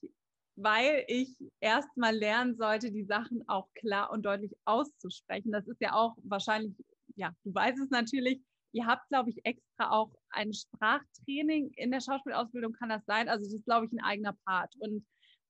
[0.57, 5.53] weil ich erst mal lernen sollte, die Sachen auch klar und deutlich auszusprechen.
[5.53, 6.75] Das ist ja auch wahrscheinlich,
[7.15, 8.41] ja, du weißt es natürlich,
[8.77, 13.29] ihr habt, glaube ich, extra auch ein Sprachtraining in der Schauspielausbildung, kann das sein?
[13.29, 14.75] Also das ist, glaube ich, ein eigener Part.
[14.79, 15.07] Und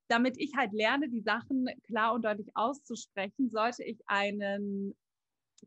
[0.08, 4.96] damit ich halt lerne, die Sachen klar und deutlich auszusprechen, sollte ich einen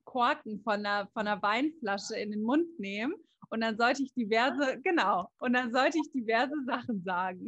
[0.05, 3.13] Korken von einer, von einer Weinflasche in den Mund nehmen
[3.49, 7.45] und dann sollte ich diverse, genau, und dann sollte ich diverse Sachen sagen.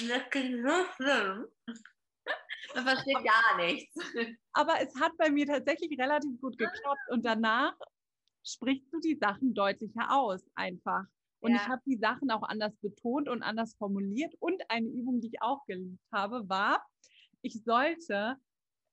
[0.00, 1.46] Und das klingt so schlimm.
[2.74, 3.94] Man versteht gar nichts.
[4.52, 7.74] Aber es hat bei mir tatsächlich relativ gut geklappt und danach
[8.52, 11.04] sprichst du die Sachen deutlicher aus, einfach.
[11.40, 11.56] Und ja.
[11.56, 14.34] ich habe die Sachen auch anders betont und anders formuliert.
[14.40, 16.84] Und eine Übung, die ich auch geliebt habe, war,
[17.42, 18.36] ich sollte,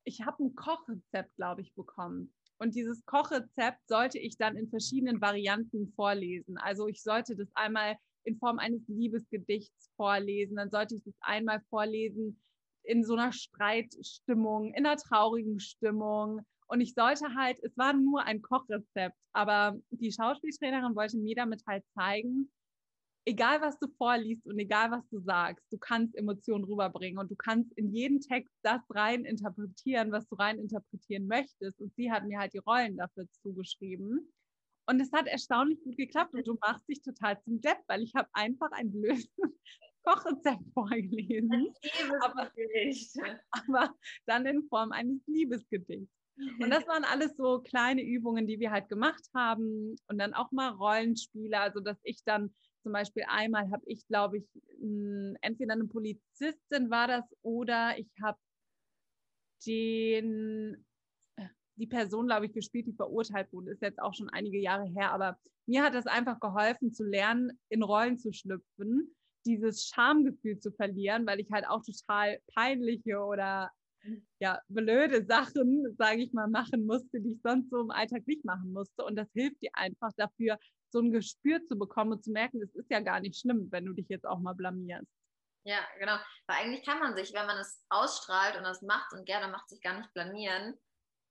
[0.04, 2.34] ich habe ein Kochrezept, glaube ich, bekommen.
[2.58, 6.58] Und dieses Kochrezept sollte ich dann in verschiedenen Varianten vorlesen.
[6.58, 10.56] Also ich sollte das einmal in Form eines Liebesgedichts vorlesen.
[10.56, 12.40] Dann sollte ich das einmal vorlesen
[12.84, 16.46] in so einer Streitstimmung, in einer traurigen Stimmung.
[16.68, 21.64] Und ich sollte halt, es war nur ein Kochrezept, aber die Schauspieltrainerin wollte mir damit
[21.68, 22.52] halt zeigen,
[23.26, 27.36] egal was du vorliest und egal was du sagst, du kannst Emotionen rüberbringen und du
[27.36, 31.82] kannst in jeden Text das rein interpretieren, was du rein interpretieren möchtest.
[31.82, 34.32] Und sie hat mir halt die Rollen dafür zugeschrieben.
[34.88, 38.14] Und es hat erstaunlich gut geklappt und du machst dich total zum Depp, weil ich
[38.16, 39.28] habe einfach ein blödes
[40.04, 41.74] Kochrezept vorgelesen.
[42.22, 42.52] Aber,
[43.50, 43.96] aber
[44.28, 46.14] dann in Form eines Liebesgedichts.
[46.38, 50.52] Und das waren alles so kleine Übungen, die wir halt gemacht haben und dann auch
[50.52, 54.46] mal Rollenspiele, also dass ich dann zum Beispiel einmal habe ich, glaube ich,
[55.42, 58.38] entweder eine Polizistin war das oder ich habe
[59.66, 60.86] den
[61.78, 65.12] die Person, glaube ich, gespielt, die verurteilt wurde, ist jetzt auch schon einige Jahre her,
[65.12, 69.14] aber mir hat es einfach geholfen zu lernen, in Rollen zu schlüpfen,
[69.46, 73.72] dieses Schamgefühl zu verlieren, weil ich halt auch total peinliche oder
[74.40, 78.46] ja, blöde Sachen, sage ich mal, machen musste, die ich sonst so im Alltag nicht
[78.46, 79.04] machen musste.
[79.04, 80.58] Und das hilft dir einfach dafür,
[80.92, 83.86] so ein Gespür zu bekommen und zu merken, es ist ja gar nicht schlimm, wenn
[83.86, 85.12] du dich jetzt auch mal blamierst.
[85.66, 86.18] Ja, genau.
[86.48, 89.70] Weil eigentlich kann man sich, wenn man es ausstrahlt und das macht und gerne macht,
[89.70, 90.76] sich gar nicht blamieren.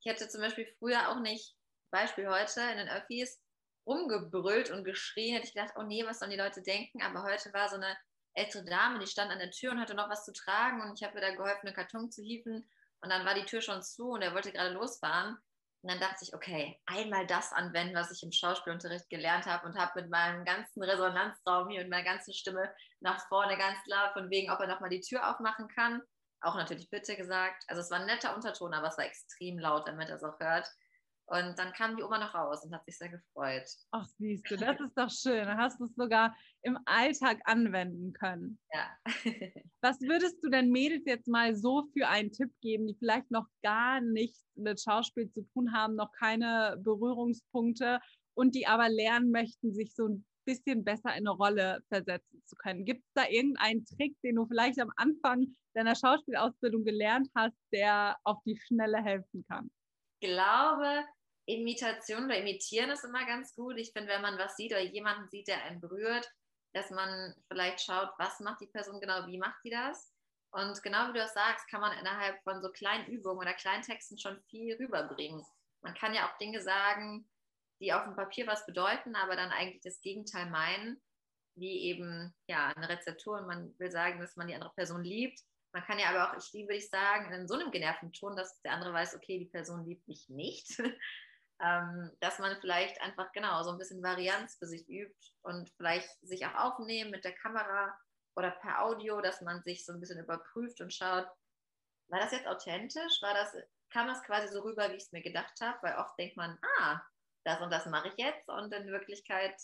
[0.00, 1.56] Ich hätte zum Beispiel früher auch nicht,
[1.92, 3.40] Beispiel heute in den Öffis,
[3.86, 5.34] rumgebrüllt und geschrien.
[5.34, 7.00] Hätte ich gedacht, oh nee, was sollen die Leute denken?
[7.02, 7.96] Aber heute war so eine
[8.34, 11.06] ältere Dame, die stand an der Tür und hatte noch was zu tragen und ich
[11.06, 12.68] habe ihr da geholfen, einen Karton zu hieven.
[13.00, 15.36] Und dann war die Tür schon zu und er wollte gerade losfahren.
[15.82, 19.76] Und dann dachte ich, okay, einmal das anwenden, was ich im Schauspielunterricht gelernt habe und
[19.78, 24.30] habe mit meinem ganzen Resonanzraum hier und meiner ganzen Stimme nach vorne ganz laut von
[24.30, 26.02] wegen, ob er nochmal die Tür aufmachen kann
[26.44, 27.64] auch natürlich bitte gesagt.
[27.68, 30.38] Also es war ein netter Unterton, aber es war extrem laut, damit er es auch
[30.38, 30.68] hört.
[31.26, 33.64] Und dann kam die Oma noch raus und hat sich sehr gefreut.
[33.92, 35.46] Ach, siehst du, das ist doch schön.
[35.46, 38.58] Dann hast du es sogar im Alltag anwenden können.
[38.72, 38.90] Ja.
[39.80, 43.46] Was würdest du denn Mädels jetzt mal so für einen Tipp geben, die vielleicht noch
[43.62, 48.00] gar nichts mit Schauspiel zu tun haben, noch keine Berührungspunkte
[48.34, 52.54] und die aber lernen möchten, sich so ein bisschen besser in eine Rolle versetzen zu
[52.56, 52.84] können?
[52.84, 58.18] Gibt es da irgendeinen Trick, den du vielleicht am Anfang deiner Schauspielausbildung gelernt hast, der
[58.24, 59.70] auf die Schnelle helfen kann?
[60.24, 61.04] Glaube,
[61.46, 63.76] Imitation oder Imitieren ist immer ganz gut.
[63.76, 66.28] Ich finde, wenn man was sieht oder jemanden sieht, der einen berührt,
[66.72, 70.12] dass man vielleicht schaut, was macht die Person genau, wie macht die das.
[70.50, 73.82] Und genau wie du das sagst, kann man innerhalb von so kleinen Übungen oder kleinen
[73.82, 75.44] Texten schon viel rüberbringen.
[75.82, 77.28] Man kann ja auch Dinge sagen,
[77.80, 81.00] die auf dem Papier was bedeuten, aber dann eigentlich das Gegenteil meinen,
[81.56, 85.40] wie eben ja eine Rezeptur und man will sagen, dass man die andere Person liebt
[85.74, 88.36] man kann ja aber auch, ich liebe, würde ich sagen, in so einem genervten Ton,
[88.36, 90.78] dass der andere weiß, okay, die Person liebt mich nicht.
[91.60, 96.08] ähm, dass man vielleicht einfach genau so ein bisschen Varianz für sich übt und vielleicht
[96.22, 97.98] sich auch aufnehmen mit der Kamera
[98.36, 101.26] oder per Audio, dass man sich so ein bisschen überprüft und schaut,
[102.08, 103.20] war das jetzt authentisch?
[103.20, 103.52] War das,
[103.90, 105.78] kam das quasi so rüber, wie ich es mir gedacht habe?
[105.82, 107.00] Weil oft denkt man, ah,
[107.44, 109.60] das und das mache ich jetzt und in Wirklichkeit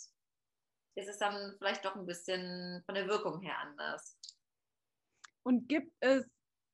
[0.97, 4.19] ist es dann vielleicht doch ein bisschen von der Wirkung her anders.
[5.51, 6.25] Und gibt es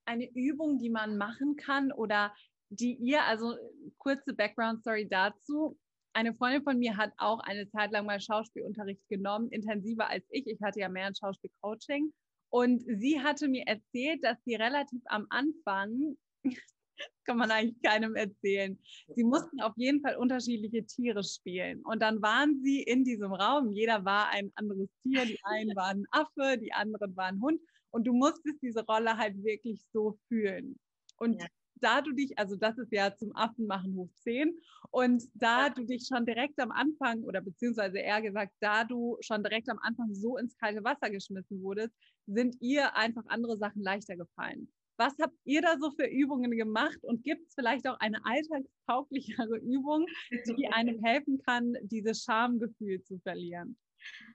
[0.05, 2.35] eine Übung, die man machen kann oder
[2.69, 3.57] die ihr, also
[3.97, 5.79] kurze Background-Story dazu.
[6.13, 10.47] Eine Freundin von mir hat auch eine Zeit lang mal Schauspielunterricht genommen, intensiver als ich.
[10.47, 12.13] Ich hatte ja mehr ein Schauspielcoaching.
[12.51, 16.53] Und sie hatte mir erzählt, dass sie relativ am Anfang, das
[17.25, 18.79] kann man eigentlich keinem erzählen,
[19.15, 21.81] sie mussten auf jeden Fall unterschiedliche Tiere spielen.
[21.83, 26.05] Und dann waren sie in diesem Raum, jeder war ein anderes Tier, die einen waren
[26.11, 27.59] Affe, die anderen waren Hund.
[27.97, 30.79] Und du musstest diese Rolle halt wirklich so fühlen.
[31.17, 31.47] Und ja.
[31.77, 34.55] da du dich, also das ist ja zum Affen machen hoch 10.
[34.91, 39.43] Und da du dich schon direkt am Anfang, oder beziehungsweise eher gesagt, da du schon
[39.43, 41.95] direkt am Anfang so ins kalte Wasser geschmissen wurdest,
[42.27, 44.71] sind ihr einfach andere Sachen leichter gefallen.
[44.99, 49.57] Was habt ihr da so für Übungen gemacht und gibt es vielleicht auch eine alltagstauglichere
[49.57, 53.79] Übung, die einem helfen kann, dieses Schamgefühl zu verlieren?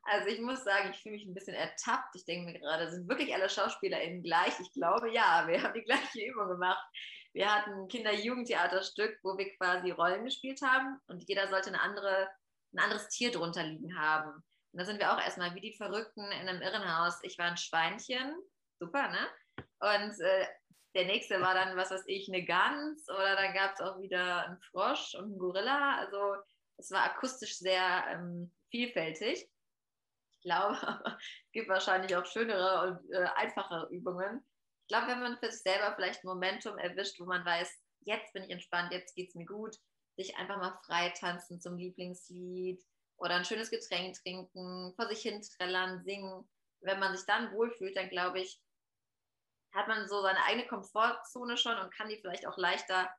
[0.04, 2.16] Also ich muss sagen, ich fühle mich ein bisschen ertappt.
[2.16, 4.60] Ich denke mir gerade, sind wirklich alle SchauspielerInnen gleich?
[4.60, 6.84] Ich glaube ja, wir haben die gleiche Übung gemacht.
[7.34, 12.28] Wir hatten ein Kinder-Jugendtheaterstück, wo wir quasi Rollen gespielt haben und jeder sollte eine andere,
[12.74, 14.32] ein anderes Tier drunter liegen haben.
[14.74, 17.20] Und da sind wir auch erstmal wie die Verrückten in einem Irrenhaus.
[17.24, 18.36] Ich war ein Schweinchen,
[18.80, 19.28] super, ne?
[19.80, 20.48] Und äh,
[20.94, 24.46] der nächste war dann, was weiß ich, eine Gans oder dann gab es auch wieder
[24.46, 25.98] einen Frosch und einen Gorilla.
[26.00, 26.36] Also
[26.78, 29.48] es war akustisch sehr ähm, vielfältig.
[30.42, 30.76] Ich glaube,
[31.46, 34.44] es gibt wahrscheinlich auch schönere und äh, einfachere Übungen.
[34.82, 38.34] Ich glaube, wenn man für sich selber vielleicht ein Momentum erwischt, wo man weiß, jetzt
[38.34, 39.76] bin ich entspannt, jetzt geht es mir gut,
[40.16, 42.84] sich einfach mal frei tanzen zum Lieblingslied
[43.18, 46.50] oder ein schönes Getränk trinken, vor sich hin trällern, singen.
[46.82, 48.60] Wenn man sich dann wohlfühlt, dann glaube ich,
[49.76, 53.10] hat man so seine eigene Komfortzone schon und kann die vielleicht auch leichter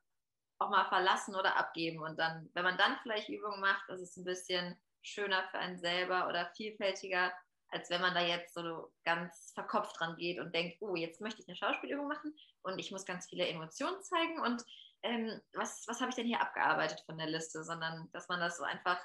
[0.59, 2.01] auch mal verlassen oder abgeben.
[2.01, 5.77] Und dann, wenn man dann vielleicht Übungen macht, ist es ein bisschen schöner für einen
[5.77, 7.31] selber oder vielfältiger,
[7.69, 11.41] als wenn man da jetzt so ganz verkopft dran geht und denkt, oh, jetzt möchte
[11.41, 14.63] ich eine Schauspielübung machen und ich muss ganz viele Emotionen zeigen und
[15.03, 18.57] ähm, was, was habe ich denn hier abgearbeitet von der Liste, sondern dass man das
[18.57, 18.99] so einfach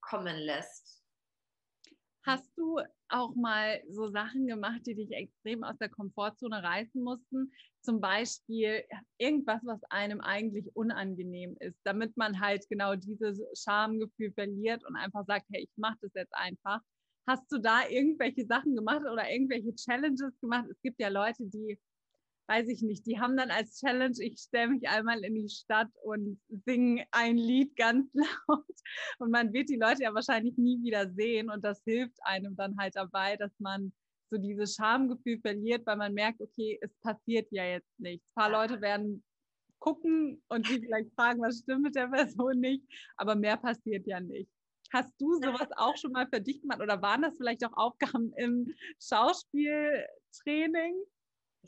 [0.00, 1.02] kommen lässt.
[2.24, 2.78] Hast du
[3.08, 7.52] auch mal so Sachen gemacht, die dich extrem aus der Komfortzone reißen mussten?
[7.80, 8.84] Zum Beispiel
[9.18, 15.24] irgendwas, was einem eigentlich unangenehm ist, damit man halt genau dieses Schamgefühl verliert und einfach
[15.26, 16.80] sagt, hey, ich mache das jetzt einfach.
[17.26, 20.66] Hast du da irgendwelche Sachen gemacht oder irgendwelche Challenges gemacht?
[20.70, 21.78] Es gibt ja Leute, die
[22.48, 25.90] weiß ich nicht, die haben dann als Challenge, ich stelle mich einmal in die Stadt
[26.02, 28.64] und singe ein Lied ganz laut.
[29.18, 31.50] Und man wird die Leute ja wahrscheinlich nie wieder sehen.
[31.50, 33.92] Und das hilft einem dann halt dabei, dass man
[34.30, 38.30] so dieses Schamgefühl verliert, weil man merkt, okay, es passiert ja jetzt nichts.
[38.30, 39.22] Ein paar Leute werden
[39.78, 42.82] gucken und sich vielleicht fragen, was stimmt mit der Person nicht,
[43.16, 44.50] aber mehr passiert ja nicht.
[44.92, 48.32] Hast du sowas auch schon mal für dich gemacht oder waren das vielleicht auch Aufgaben
[48.36, 50.94] im Schauspieltraining?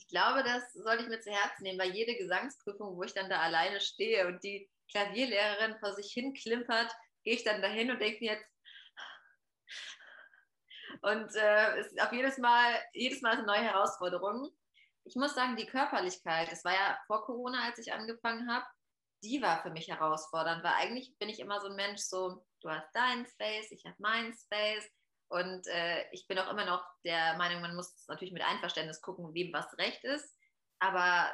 [0.01, 3.29] Ich glaube, das sollte ich mir zu Herzen nehmen, weil jede Gesangsprüfung, wo ich dann
[3.29, 6.91] da alleine stehe und die Klavierlehrerin vor sich hin klimpert,
[7.23, 8.47] gehe ich dann dahin und denke mir jetzt,
[11.03, 14.51] und äh, es ist auf jedes Mal, jedes Mal eine neue Herausforderung.
[15.05, 18.65] Ich muss sagen, die Körperlichkeit, es war ja vor Corona, als ich angefangen habe,
[19.23, 22.71] die war für mich herausfordernd, weil eigentlich bin ich immer so ein Mensch, so, du
[22.71, 24.91] hast deinen Space, ich habe meinen Space,
[25.31, 29.33] und äh, ich bin auch immer noch der Meinung, man muss natürlich mit Einverständnis gucken,
[29.33, 30.37] wem was recht ist.
[30.81, 31.31] Aber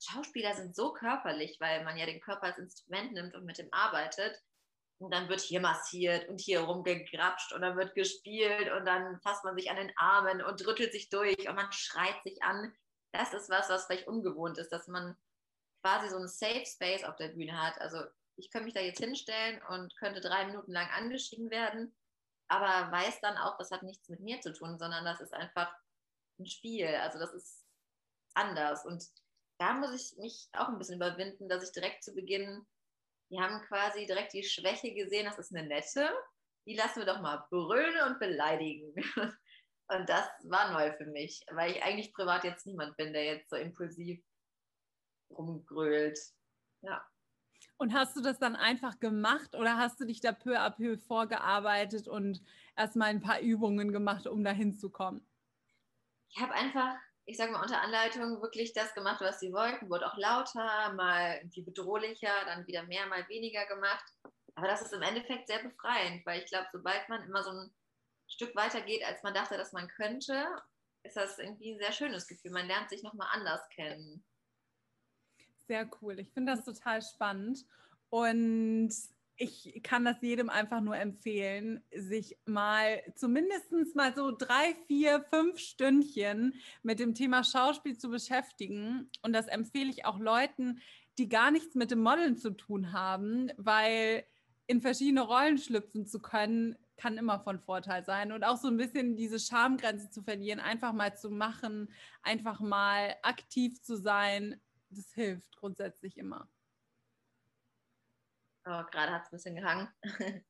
[0.00, 3.72] Schauspieler sind so körperlich, weil man ja den Körper als Instrument nimmt und mit dem
[3.72, 4.40] arbeitet.
[4.98, 9.42] Und dann wird hier massiert und hier rumgegrapscht und dann wird gespielt und dann fasst
[9.42, 12.72] man sich an den Armen und rüttelt sich durch und man schreit sich an.
[13.10, 15.16] Das ist was, was vielleicht ungewohnt ist, dass man
[15.82, 17.80] quasi so einen Safe Space auf der Bühne hat.
[17.80, 17.98] Also
[18.36, 21.92] ich könnte mich da jetzt hinstellen und könnte drei Minuten lang angeschrieben werden,
[22.48, 25.74] aber weiß dann auch, das hat nichts mit mir zu tun, sondern das ist einfach
[26.38, 26.86] ein Spiel.
[26.86, 27.64] Also das ist
[28.34, 28.84] anders.
[28.84, 29.04] Und
[29.58, 32.66] da muss ich mich auch ein bisschen überwinden, dass ich direkt zu Beginn,
[33.30, 36.10] die haben quasi direkt die Schwäche gesehen, das ist eine nette,
[36.66, 38.94] die lassen wir doch mal brüllen und beleidigen.
[39.88, 43.50] Und das war neu für mich, weil ich eigentlich privat jetzt niemand bin, der jetzt
[43.50, 44.24] so impulsiv
[45.30, 46.18] rumgrölt.
[46.80, 47.04] Ja.
[47.82, 50.96] Und hast du das dann einfach gemacht oder hast du dich da peu à peu
[50.98, 52.40] vorgearbeitet und
[52.76, 55.26] erstmal ein paar Übungen gemacht, um da hinzukommen?
[56.28, 59.90] Ich habe einfach ich sage mal, unter Anleitung wirklich das gemacht, was sie wollten.
[59.90, 64.04] Wurde auch lauter, mal irgendwie bedrohlicher, dann wieder mehr, mal weniger gemacht.
[64.54, 67.74] Aber das ist im Endeffekt sehr befreiend, weil ich glaube, sobald man immer so ein
[68.28, 70.46] Stück weiter geht, als man dachte, dass man könnte,
[71.02, 72.52] ist das irgendwie ein sehr schönes Gefühl.
[72.52, 74.24] Man lernt sich nochmal anders kennen.
[75.68, 76.18] Sehr cool.
[76.18, 77.64] Ich finde das total spannend.
[78.10, 78.90] Und
[79.36, 85.58] ich kann das jedem einfach nur empfehlen, sich mal zumindest mal so drei, vier, fünf
[85.58, 89.10] Stündchen mit dem Thema Schauspiel zu beschäftigen.
[89.22, 90.80] Und das empfehle ich auch Leuten,
[91.18, 94.24] die gar nichts mit dem Modeln zu tun haben, weil
[94.66, 98.32] in verschiedene Rollen schlüpfen zu können, kann immer von Vorteil sein.
[98.32, 101.90] Und auch so ein bisschen diese Schamgrenze zu verlieren, einfach mal zu machen,
[102.22, 104.60] einfach mal aktiv zu sein,
[104.92, 106.48] das hilft grundsätzlich immer.
[108.64, 109.88] Oh, gerade hat es ein bisschen gehangen.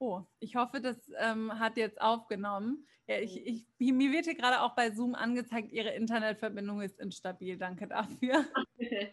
[0.00, 2.86] Oh, ich hoffe, das ähm, hat jetzt aufgenommen.
[3.08, 7.58] Ja, ich, ich, mir wird hier gerade auch bei Zoom angezeigt, Ihre Internetverbindung ist instabil.
[7.58, 8.44] Danke dafür.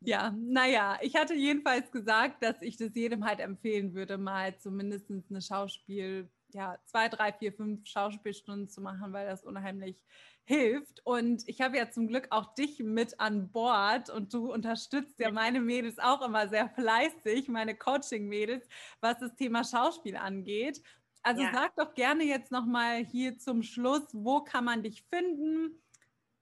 [0.00, 5.08] ja, naja, ich hatte jedenfalls gesagt, dass ich das jedem halt empfehlen würde, mal zumindest
[5.10, 9.96] eine Schauspiel, ja, zwei, drei, vier, fünf Schauspielstunden zu machen, weil das unheimlich
[10.44, 11.04] hilft.
[11.04, 15.30] Und ich habe ja zum Glück auch dich mit an Bord und du unterstützt ja
[15.30, 18.66] meine Mädels auch immer sehr fleißig, meine Coaching-Mädels,
[19.00, 20.82] was das Thema Schauspiel angeht.
[21.22, 21.52] Also ja.
[21.52, 25.80] sag doch gerne jetzt nochmal hier zum Schluss, wo kann man dich finden?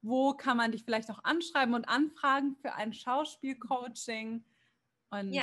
[0.00, 4.44] Wo kann man dich vielleicht auch anschreiben und anfragen für ein Schauspielcoaching?
[5.11, 5.42] Und ja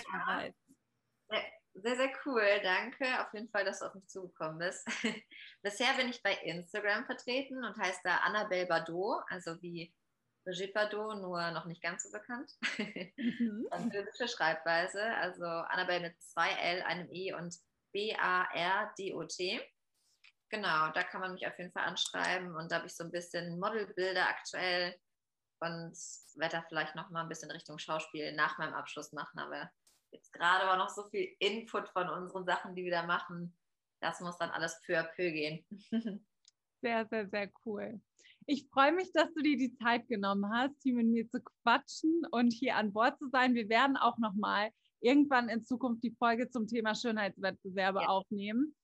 [1.76, 2.44] sehr, sehr cool.
[2.64, 4.88] Danke auf jeden Fall, dass du auf mich zugekommen bist.
[5.62, 9.94] Bisher bin ich bei Instagram vertreten und heißt da Annabelle Bardot, also wie
[10.46, 12.52] Brigitte Bardot, nur noch nicht ganz so bekannt.
[12.78, 13.68] Mhm.
[13.72, 17.56] Französische Schreibweise, also Annabelle mit zwei L, einem E und
[17.92, 19.62] B-A-R-D-O-T.
[20.50, 23.12] Genau, da kann man mich auf jeden Fall anschreiben und da habe ich so ein
[23.12, 24.96] bisschen Modelbilder aktuell
[25.60, 25.98] und
[26.36, 29.72] werde da vielleicht noch mal ein bisschen Richtung Schauspiel nach meinem Abschluss machen, aber
[30.16, 33.56] jetzt gerade war noch so viel Input von unseren Sachen, die wir da machen.
[34.02, 35.66] Das muss dann alles peu à peu gehen.
[36.82, 38.00] Sehr, sehr, sehr cool.
[38.46, 42.22] Ich freue mich, dass du dir die Zeit genommen hast, hier mit mir zu quatschen
[42.30, 43.56] und hier an Bord zu sein.
[43.56, 48.08] Wir werden auch noch mal irgendwann in Zukunft die Folge zum Thema Schönheitswettbewerbe ja.
[48.08, 48.76] aufnehmen.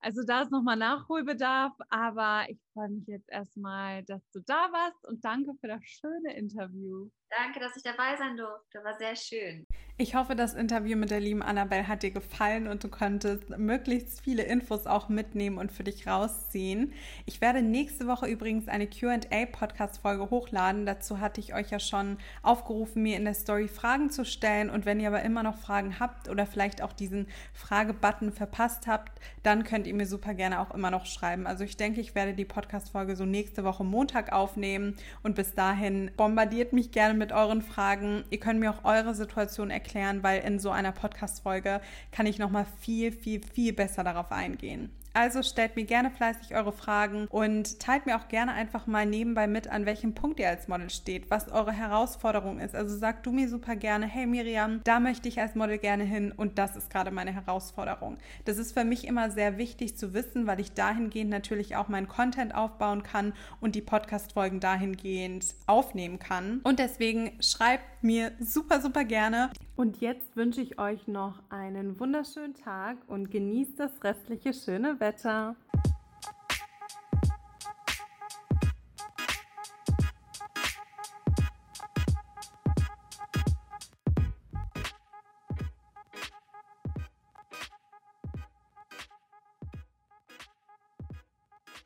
[0.00, 5.06] Also da ist nochmal Nachholbedarf, aber ich freue mich jetzt erstmal, dass du da warst
[5.06, 7.10] und danke für das schöne Interview.
[7.34, 8.84] Danke, dass ich dabei sein durfte.
[8.84, 9.66] War sehr schön.
[9.98, 14.20] Ich hoffe, das Interview mit der lieben Annabelle hat dir gefallen und du konntest möglichst
[14.20, 16.92] viele Infos auch mitnehmen und für dich rausziehen.
[17.24, 20.86] Ich werde nächste Woche übrigens eine QA-Podcast-Folge hochladen.
[20.86, 24.70] Dazu hatte ich euch ja schon aufgerufen, mir in der Story Fragen zu stellen.
[24.70, 29.20] Und wenn ihr aber immer noch Fragen habt oder vielleicht auch diesen Frage-Button verpasst habt,
[29.42, 31.46] dann könnt ihr mir super gerne auch immer noch schreiben.
[31.46, 36.10] Also ich denke, ich werde die Podcast-Folge so nächste Woche Montag aufnehmen und bis dahin
[36.16, 38.24] bombardiert mich gerne mit mit euren Fragen.
[38.30, 42.66] Ihr könnt mir auch eure Situation erklären, weil in so einer Podcast-Folge kann ich nochmal
[42.80, 44.90] viel, viel, viel besser darauf eingehen.
[45.14, 49.46] Also stellt mir gerne fleißig eure Fragen und teilt mir auch gerne einfach mal nebenbei
[49.46, 52.74] mit, an welchem Punkt ihr als Model steht, was eure Herausforderung ist.
[52.74, 56.32] Also sag du mir super gerne, hey Miriam, da möchte ich als Model gerne hin
[56.32, 58.18] und das ist gerade meine Herausforderung.
[58.44, 62.08] Das ist für mich immer sehr wichtig zu wissen, weil ich dahingehend natürlich auch meinen
[62.08, 66.60] Content aufbauen kann und die Podcast-Folgen dahingehend aufnehmen kann.
[66.64, 69.50] Und deswegen schreibt mir super, super gerne.
[69.74, 75.56] Und jetzt wünsche ich euch noch einen wunderschönen Tag und genießt das restliche schöne Wetter.